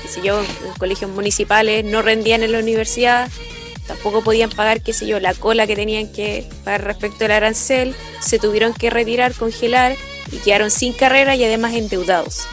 [0.01, 3.29] qué sé yo, en colegios municipales, no rendían en la universidad,
[3.87, 7.95] tampoco podían pagar, qué sé yo, la cola que tenían que pagar respecto al arancel,
[8.19, 9.95] se tuvieron que retirar, congelar
[10.31, 12.45] y quedaron sin carrera y además endeudados.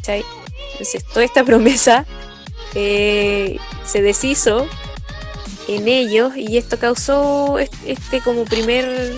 [0.00, 0.24] ¿Cachai?
[0.72, 2.06] Entonces, toda esta promesa
[2.74, 4.66] eh, se deshizo
[5.68, 9.14] en ellos y esto causó este como primer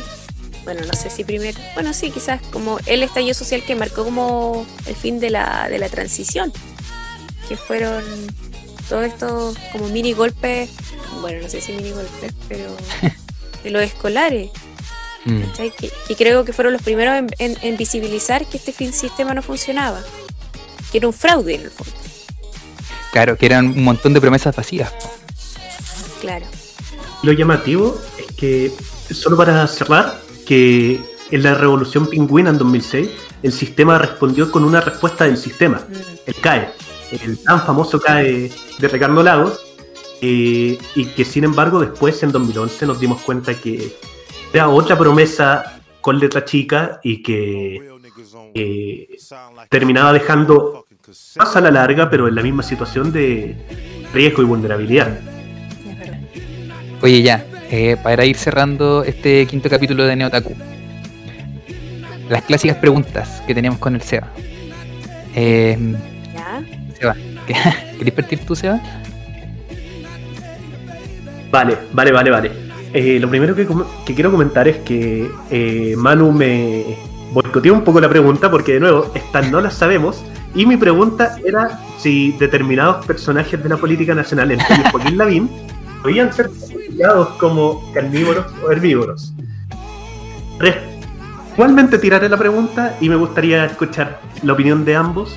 [0.64, 4.66] bueno, no sé si primero, bueno, sí, quizás como el estallido social que marcó como
[4.86, 6.52] el fin de la, de la transición,
[7.48, 8.04] que fueron
[8.88, 10.70] todos estos como mini golpes,
[11.20, 12.76] bueno, no sé si mini golpes, pero
[13.64, 14.50] de los escolares,
[15.24, 15.42] mm.
[16.06, 20.00] que, creo que fueron los primeros en, visibilizar que este fin sistema no funcionaba,
[20.92, 21.92] que era un fraude en el fondo.
[23.12, 24.92] Claro, que eran un montón de promesas vacías.
[26.20, 26.46] Claro.
[27.22, 28.72] Lo llamativo es que,
[29.10, 33.08] solo para cerrar, que en la revolución pingüina en 2006
[33.42, 35.94] el sistema respondió con una respuesta del sistema, mm.
[36.26, 36.68] el CAE,
[37.10, 39.60] el tan famoso CAE de Ricardo Lagos,
[40.20, 43.96] eh, y que sin embargo después en 2011 nos dimos cuenta que
[44.52, 47.92] era otra promesa con letra chica y que
[48.54, 49.08] eh,
[49.68, 50.81] terminaba dejando
[51.36, 53.56] más a la larga, pero en la misma situación de
[54.12, 55.18] riesgo y vulnerabilidad.
[57.00, 60.54] Oye, ya, eh, para ir cerrando este quinto capítulo de Neotaku.
[62.28, 64.28] Las clásicas preguntas que teníamos con el Seba.
[65.34, 65.96] Eh,
[66.32, 66.62] ¿Ya?
[66.98, 67.16] Seba,
[67.98, 68.80] ¿querés partir tú, Seba?
[71.50, 72.50] Vale, vale, vale, vale.
[72.94, 73.66] Eh, lo primero que,
[74.14, 76.96] quiero comentar es que eh, Manu me
[77.32, 80.22] boicoteó un poco la pregunta porque de nuevo, estas no las sabemos.
[80.54, 85.50] Y mi pregunta era si determinados personajes de la política nacional, el Joaquín Lavín,
[86.02, 86.50] podían ser
[87.38, 89.32] como carnívoros o herbívoros.
[91.54, 95.36] Igualmente tiraré la pregunta y me gustaría escuchar la opinión de ambos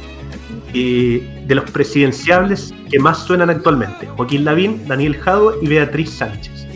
[0.74, 6.68] eh, de los presidenciables que más suenan actualmente, Joaquín Lavín, Daniel Jado y Beatriz Sánchez.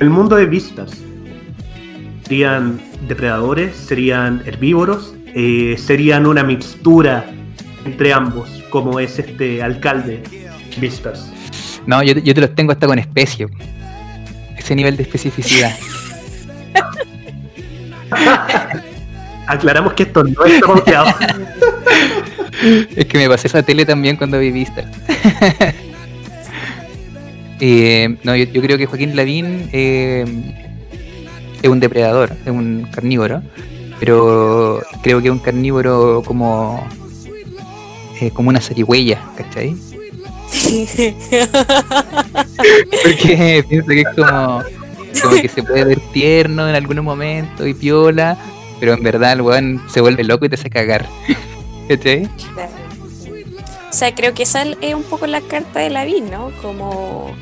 [0.00, 0.90] el mundo de vistas,
[2.24, 7.26] serían depredadores, serían herbívoros, eh, serían una mixtura
[7.84, 10.22] entre ambos, como es este alcalde
[10.78, 11.30] Vistas.
[11.86, 13.48] No, yo, yo te los tengo hasta con especie
[14.56, 15.76] ese nivel de especificidad.
[19.46, 21.14] Aclaramos que esto no es bloqueado.
[22.96, 24.84] es que me pasé esa tele también cuando vi Vista.
[27.60, 30.24] Eh, no, yo, creo que Joaquín Lavín eh,
[31.62, 33.42] es un depredador, es un carnívoro,
[34.00, 36.86] pero creo que es un carnívoro como,
[38.20, 39.76] eh, como una zarigüeya, ¿cachai?
[43.02, 44.62] Porque pienso que es como,
[45.22, 48.36] como que se puede ver tierno en algunos momentos y piola,
[48.80, 51.06] pero en verdad el weón se vuelve loco y te hace cagar.
[51.88, 52.28] ¿Cachai?
[53.94, 56.50] O sea, creo que esa es un poco la carta de la vida, ¿no?
[56.60, 57.32] Como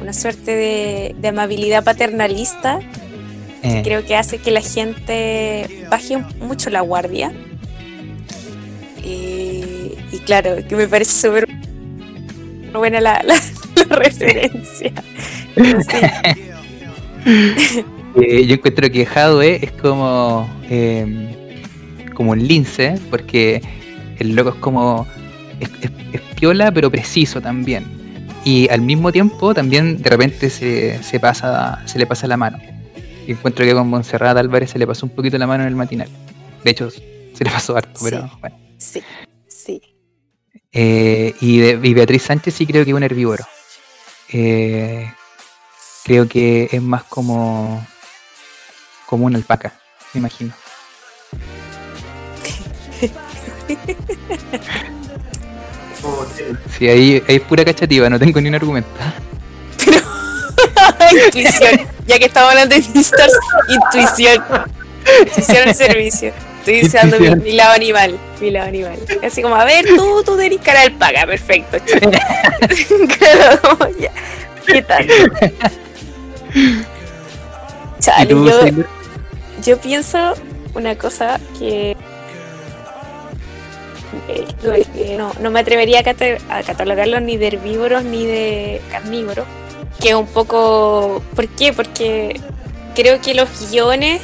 [0.00, 2.80] una suerte de, amabilidad paternalista.
[3.64, 3.82] Eh.
[3.82, 7.32] Creo que hace que la gente baje mucho la guardia.
[9.02, 9.47] Y
[10.28, 11.48] claro, que me parece súper
[12.74, 13.24] buena la,
[13.88, 14.92] referencia.
[18.16, 21.28] Eh, yo encuentro que Hadwe es como em,
[22.14, 23.60] como un lince, porque
[24.18, 25.06] el loco es como
[25.60, 27.84] es, piola pero preciso también.
[28.44, 32.58] Y al mismo tiempo también de repente se, se, pasa, se le pasa la mano.
[33.26, 35.76] Y encuentro que con Montserrat Álvarez se le pasó un poquito la mano en el
[35.76, 36.08] matinal.
[36.64, 38.56] De hecho, se le pasó harto, pero bueno.
[38.78, 39.27] Sí, sí.
[40.80, 43.44] Eh, y, de, Beatriz Sánchez sí creo que es un herbívoro.
[44.32, 45.12] Eh,
[46.04, 47.84] creo que es más como
[49.04, 49.72] como una alpaca,
[50.14, 50.52] me imagino.
[56.78, 58.88] Sí, ahí, es pura cachativa, no tengo ni un argumento.
[61.26, 63.36] intuición, ya que estamos hablando de Misters,
[63.68, 64.44] intuición.
[65.26, 66.47] Intuición en servicio.
[66.58, 68.98] Estoy usando mi, lado animal, mi lado animal.
[69.22, 71.78] Así como, a ver, tú, tú tenés cara de paga, perfecto.
[73.18, 74.10] claro, ya.
[74.66, 75.06] ¿Qué tal?
[78.00, 78.60] Chale, yo,
[79.64, 80.34] yo pienso
[80.74, 81.96] una cosa que
[85.16, 89.46] no, no, me atrevería a, catalogarlos ni de herbívoros ni de carnívoros,
[90.00, 91.22] que es un poco...
[91.34, 91.72] ¿Por qué?
[91.72, 92.40] Porque
[92.94, 94.20] creo que los guiones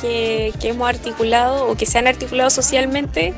[0.00, 3.34] que, que hemos articulado o que se han articulado socialmente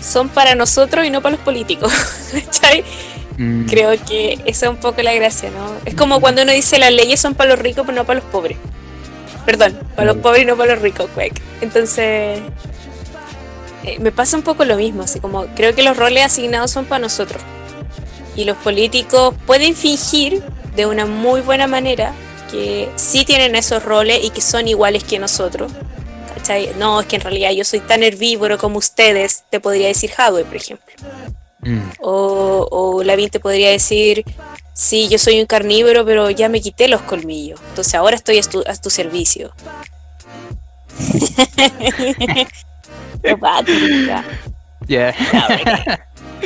[0.00, 1.92] son para nosotros y no para los políticos.
[2.32, 2.84] ¿Cachai?
[3.38, 5.72] Mm, Creo que esa es un poco la gracia, ¿no?
[5.84, 8.28] Es como cuando uno dice las leyes son para los ricos, pero no para los
[8.30, 8.56] pobres.
[9.46, 10.20] Perdón, para los Mm.
[10.20, 11.40] pobres y no para los ricos, cuec.
[11.60, 12.40] Entonces,
[13.84, 16.84] eh, me pasa un poco lo mismo, así como creo que los roles asignados son
[16.84, 17.42] para nosotros.
[18.36, 20.42] Y los políticos pueden fingir
[20.76, 22.12] de una muy buena manera
[22.50, 25.72] que sí tienen esos roles y que son iguales que nosotros.
[26.40, 26.72] ¿Cachai?
[26.74, 30.44] No, es que en realidad yo soy tan herbívoro como ustedes, te podría decir Hadwe,
[30.44, 30.94] por ejemplo.
[31.64, 34.24] mm, O, o Lavín te podría decir,
[34.74, 37.60] sí, yo soy un carnívoro, pero ya me quité los colmillos.
[37.68, 39.54] Entonces ahora estoy a tu, a tu servicio.
[44.88, 45.14] Ya.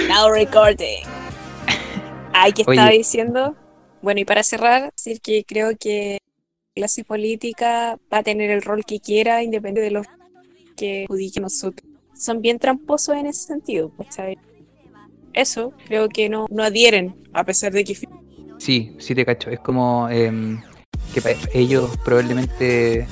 [0.09, 1.05] now recording.
[2.33, 2.79] Ay, ¿qué Oye.
[2.79, 3.57] estaba diciendo?
[4.03, 6.19] Bueno, y para cerrar, decir que creo que
[6.75, 10.07] clase política va a tener el rol que quiera, independiente de los
[10.77, 11.89] que adjudique nosotros.
[12.15, 14.39] Son bien tramposos en ese sentido, ¿cachai?
[15.33, 17.97] Eso, creo que no, no adhieren, a pesar de que
[18.59, 19.51] Sí, sí te cacho.
[19.51, 20.61] Es como em,
[21.13, 23.07] que ellos probablemente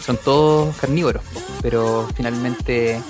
[0.00, 1.22] son todos carnívoros,
[1.62, 3.00] pero finalmente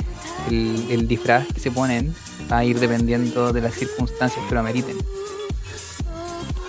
[0.49, 2.15] el, el disfraz que se ponen
[2.51, 4.97] va a ir dependiendo de las circunstancias que lo ameriten.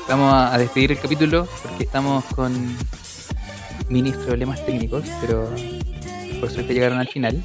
[0.08, 2.76] Vamos a despedir el capítulo porque estamos con
[3.92, 5.50] minis problemas técnicos, pero
[6.40, 7.44] por suerte llegaron al final.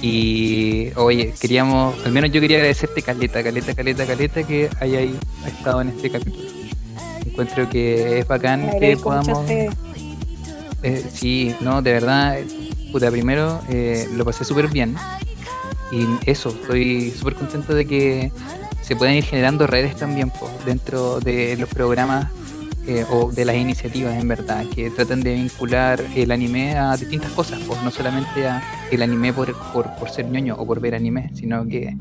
[0.00, 5.12] Y oye, queríamos, al menos yo quería agradecerte caleta, caleta, caleta, caleta que hayáis
[5.46, 6.48] estado en este capítulo.
[7.24, 9.48] Encuentro que es bacán que podamos.
[9.48, 12.38] Eh, sí, no, de verdad,
[12.90, 14.96] puta, primero eh, lo pasé súper bien.
[15.92, 18.32] Y eso, estoy súper contento de que
[18.80, 22.26] se puedan ir generando redes también po, dentro de los programas
[22.86, 27.30] eh, o de las iniciativas, en verdad, que tratan de vincular el anime a distintas
[27.32, 30.94] cosas, pues no solamente a el anime por, por, por ser ñoño o por ver
[30.94, 31.94] anime, sino que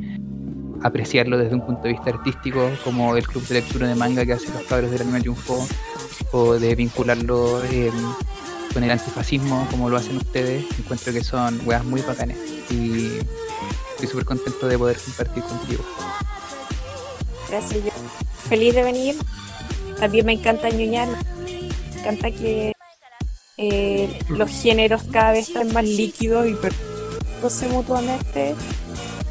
[0.81, 4.33] apreciarlo desde un punto de vista artístico, como el club de lectura de manga que
[4.33, 5.67] hacen los cabros del anime triunfo,
[6.31, 7.91] o de vincularlo eh,
[8.73, 12.37] con el antifascismo como lo hacen ustedes, encuentro que son weas muy bacanes
[12.69, 13.19] y
[13.91, 15.83] estoy súper contento de poder compartir contigo.
[17.49, 17.83] Gracias,
[18.47, 19.15] feliz de venir.
[20.01, 21.07] También me encanta ñoñar.
[21.07, 22.73] Me encanta que
[23.57, 28.55] eh, los géneros cada vez estén más líquidos y perdiéndose mutuamente.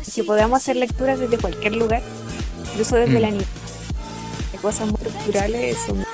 [0.06, 2.02] Y que podamos hacer lecturas desde cualquier lugar,
[2.70, 3.22] incluso desde Mm.
[3.22, 3.44] la niña.
[4.52, 5.76] De cosas muy estructurales.
[5.86, 6.04] son-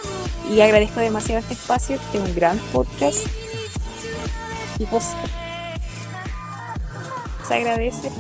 [0.51, 3.27] Y agradezco demasiado este espacio, que es un gran podcast.
[4.79, 5.05] Y pues
[7.47, 8.11] se agradece.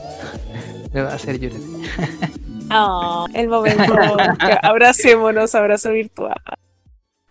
[0.92, 1.60] Me va a hacer llorar.
[2.70, 3.94] Ah, el momento.
[4.62, 6.34] abracémonos, abrazo virtual.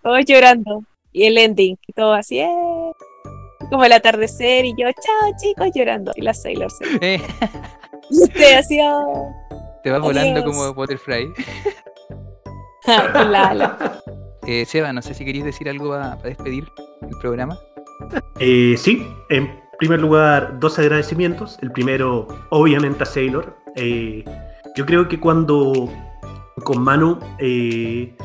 [0.01, 0.83] Todos llorando.
[1.11, 2.49] Y el ending, y todo así, ¡eh!
[3.69, 6.11] como el atardecer, y yo, chao chicos, llorando.
[6.15, 6.69] Y la Sailor.
[7.01, 7.21] Eh,
[8.09, 9.33] Y usted así, oh,
[9.83, 11.31] te vas volando como Butterfly.
[13.13, 14.01] con la ala.
[14.45, 16.65] Eh, Seba, no sé si queréis decir algo para despedir
[17.01, 17.57] el programa.
[18.39, 21.57] Eh, sí, en primer lugar, dos agradecimientos.
[21.61, 23.57] El primero, obviamente, a Sailor.
[23.75, 24.23] Eh,
[24.75, 25.89] yo creo que cuando
[26.63, 28.15] con Manu eh,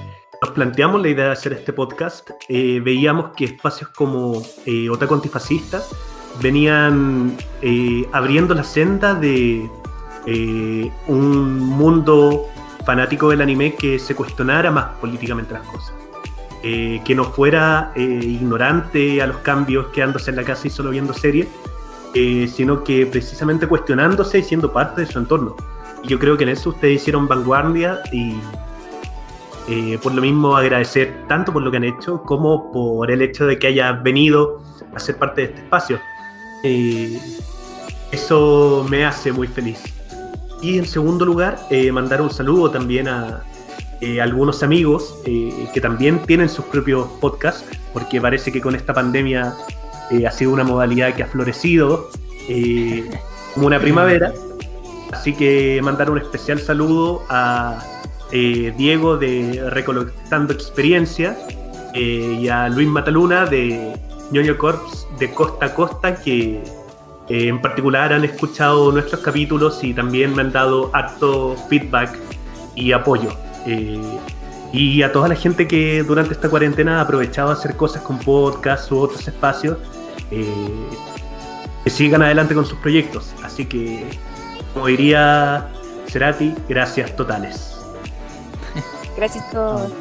[0.42, 5.14] nos planteamos la idea de hacer este podcast, eh, veíamos que espacios como eh, Otaku
[5.14, 5.82] Antifascista
[6.42, 9.68] venían eh, abriendo la senda de
[10.26, 12.46] eh, un mundo
[12.84, 15.94] fanático del anime que se cuestionara más políticamente las cosas.
[16.62, 20.90] Eh, que no fuera eh, ignorante a los cambios, quedándose en la casa y solo
[20.90, 21.48] viendo series,
[22.12, 25.56] eh, sino que precisamente cuestionándose y siendo parte de su entorno.
[26.04, 28.34] Yo creo que en eso ustedes hicieron vanguardia y
[29.68, 33.46] eh, por lo mismo agradecer tanto por lo que han hecho como por el hecho
[33.46, 34.62] de que haya venido
[34.94, 36.00] a ser parte de este espacio.
[36.62, 37.18] Eh,
[38.12, 39.82] eso me hace muy feliz.
[40.62, 43.42] Y en segundo lugar, eh, mandar un saludo también a
[44.00, 49.54] eh, algunos amigos que también tienen sus propios podcasts, porque parece que con esta pandemia
[50.26, 52.08] ha sido una modalidad que ha florecido
[53.54, 54.32] como una primavera.
[55.12, 57.82] Así que mandar un especial saludo a
[58.32, 61.36] eh, Diego de Recolectando Experiencia
[61.94, 63.92] eh, y a Luis Mataluna de
[64.30, 66.62] ñoño Corps de Costa a Costa que
[67.28, 72.16] eh, en particular han escuchado nuestros capítulos y también me han dado harto feedback
[72.76, 73.30] y apoyo.
[73.66, 74.00] Eh,
[74.72, 78.20] y a toda la gente que durante esta cuarentena ha aprovechado a hacer cosas con
[78.20, 79.78] podcasts u otros espacios,
[80.30, 83.34] que sigan adelante con sus proyectos.
[83.42, 84.06] Así que,
[84.72, 85.68] como diría
[86.08, 87.76] Cerati, gracias totales.
[89.16, 89.92] Gracias a todos.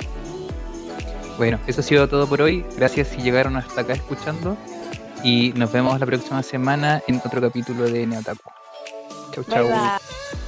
[1.37, 2.65] Bueno, eso ha sido todo por hoy.
[2.77, 4.57] Gracias si llegaron hasta acá escuchando.
[5.23, 8.49] Y nos vemos la próxima semana en otro capítulo de Neotaku.
[9.33, 9.63] Chau, chau.
[9.65, 10.38] Bye, bye.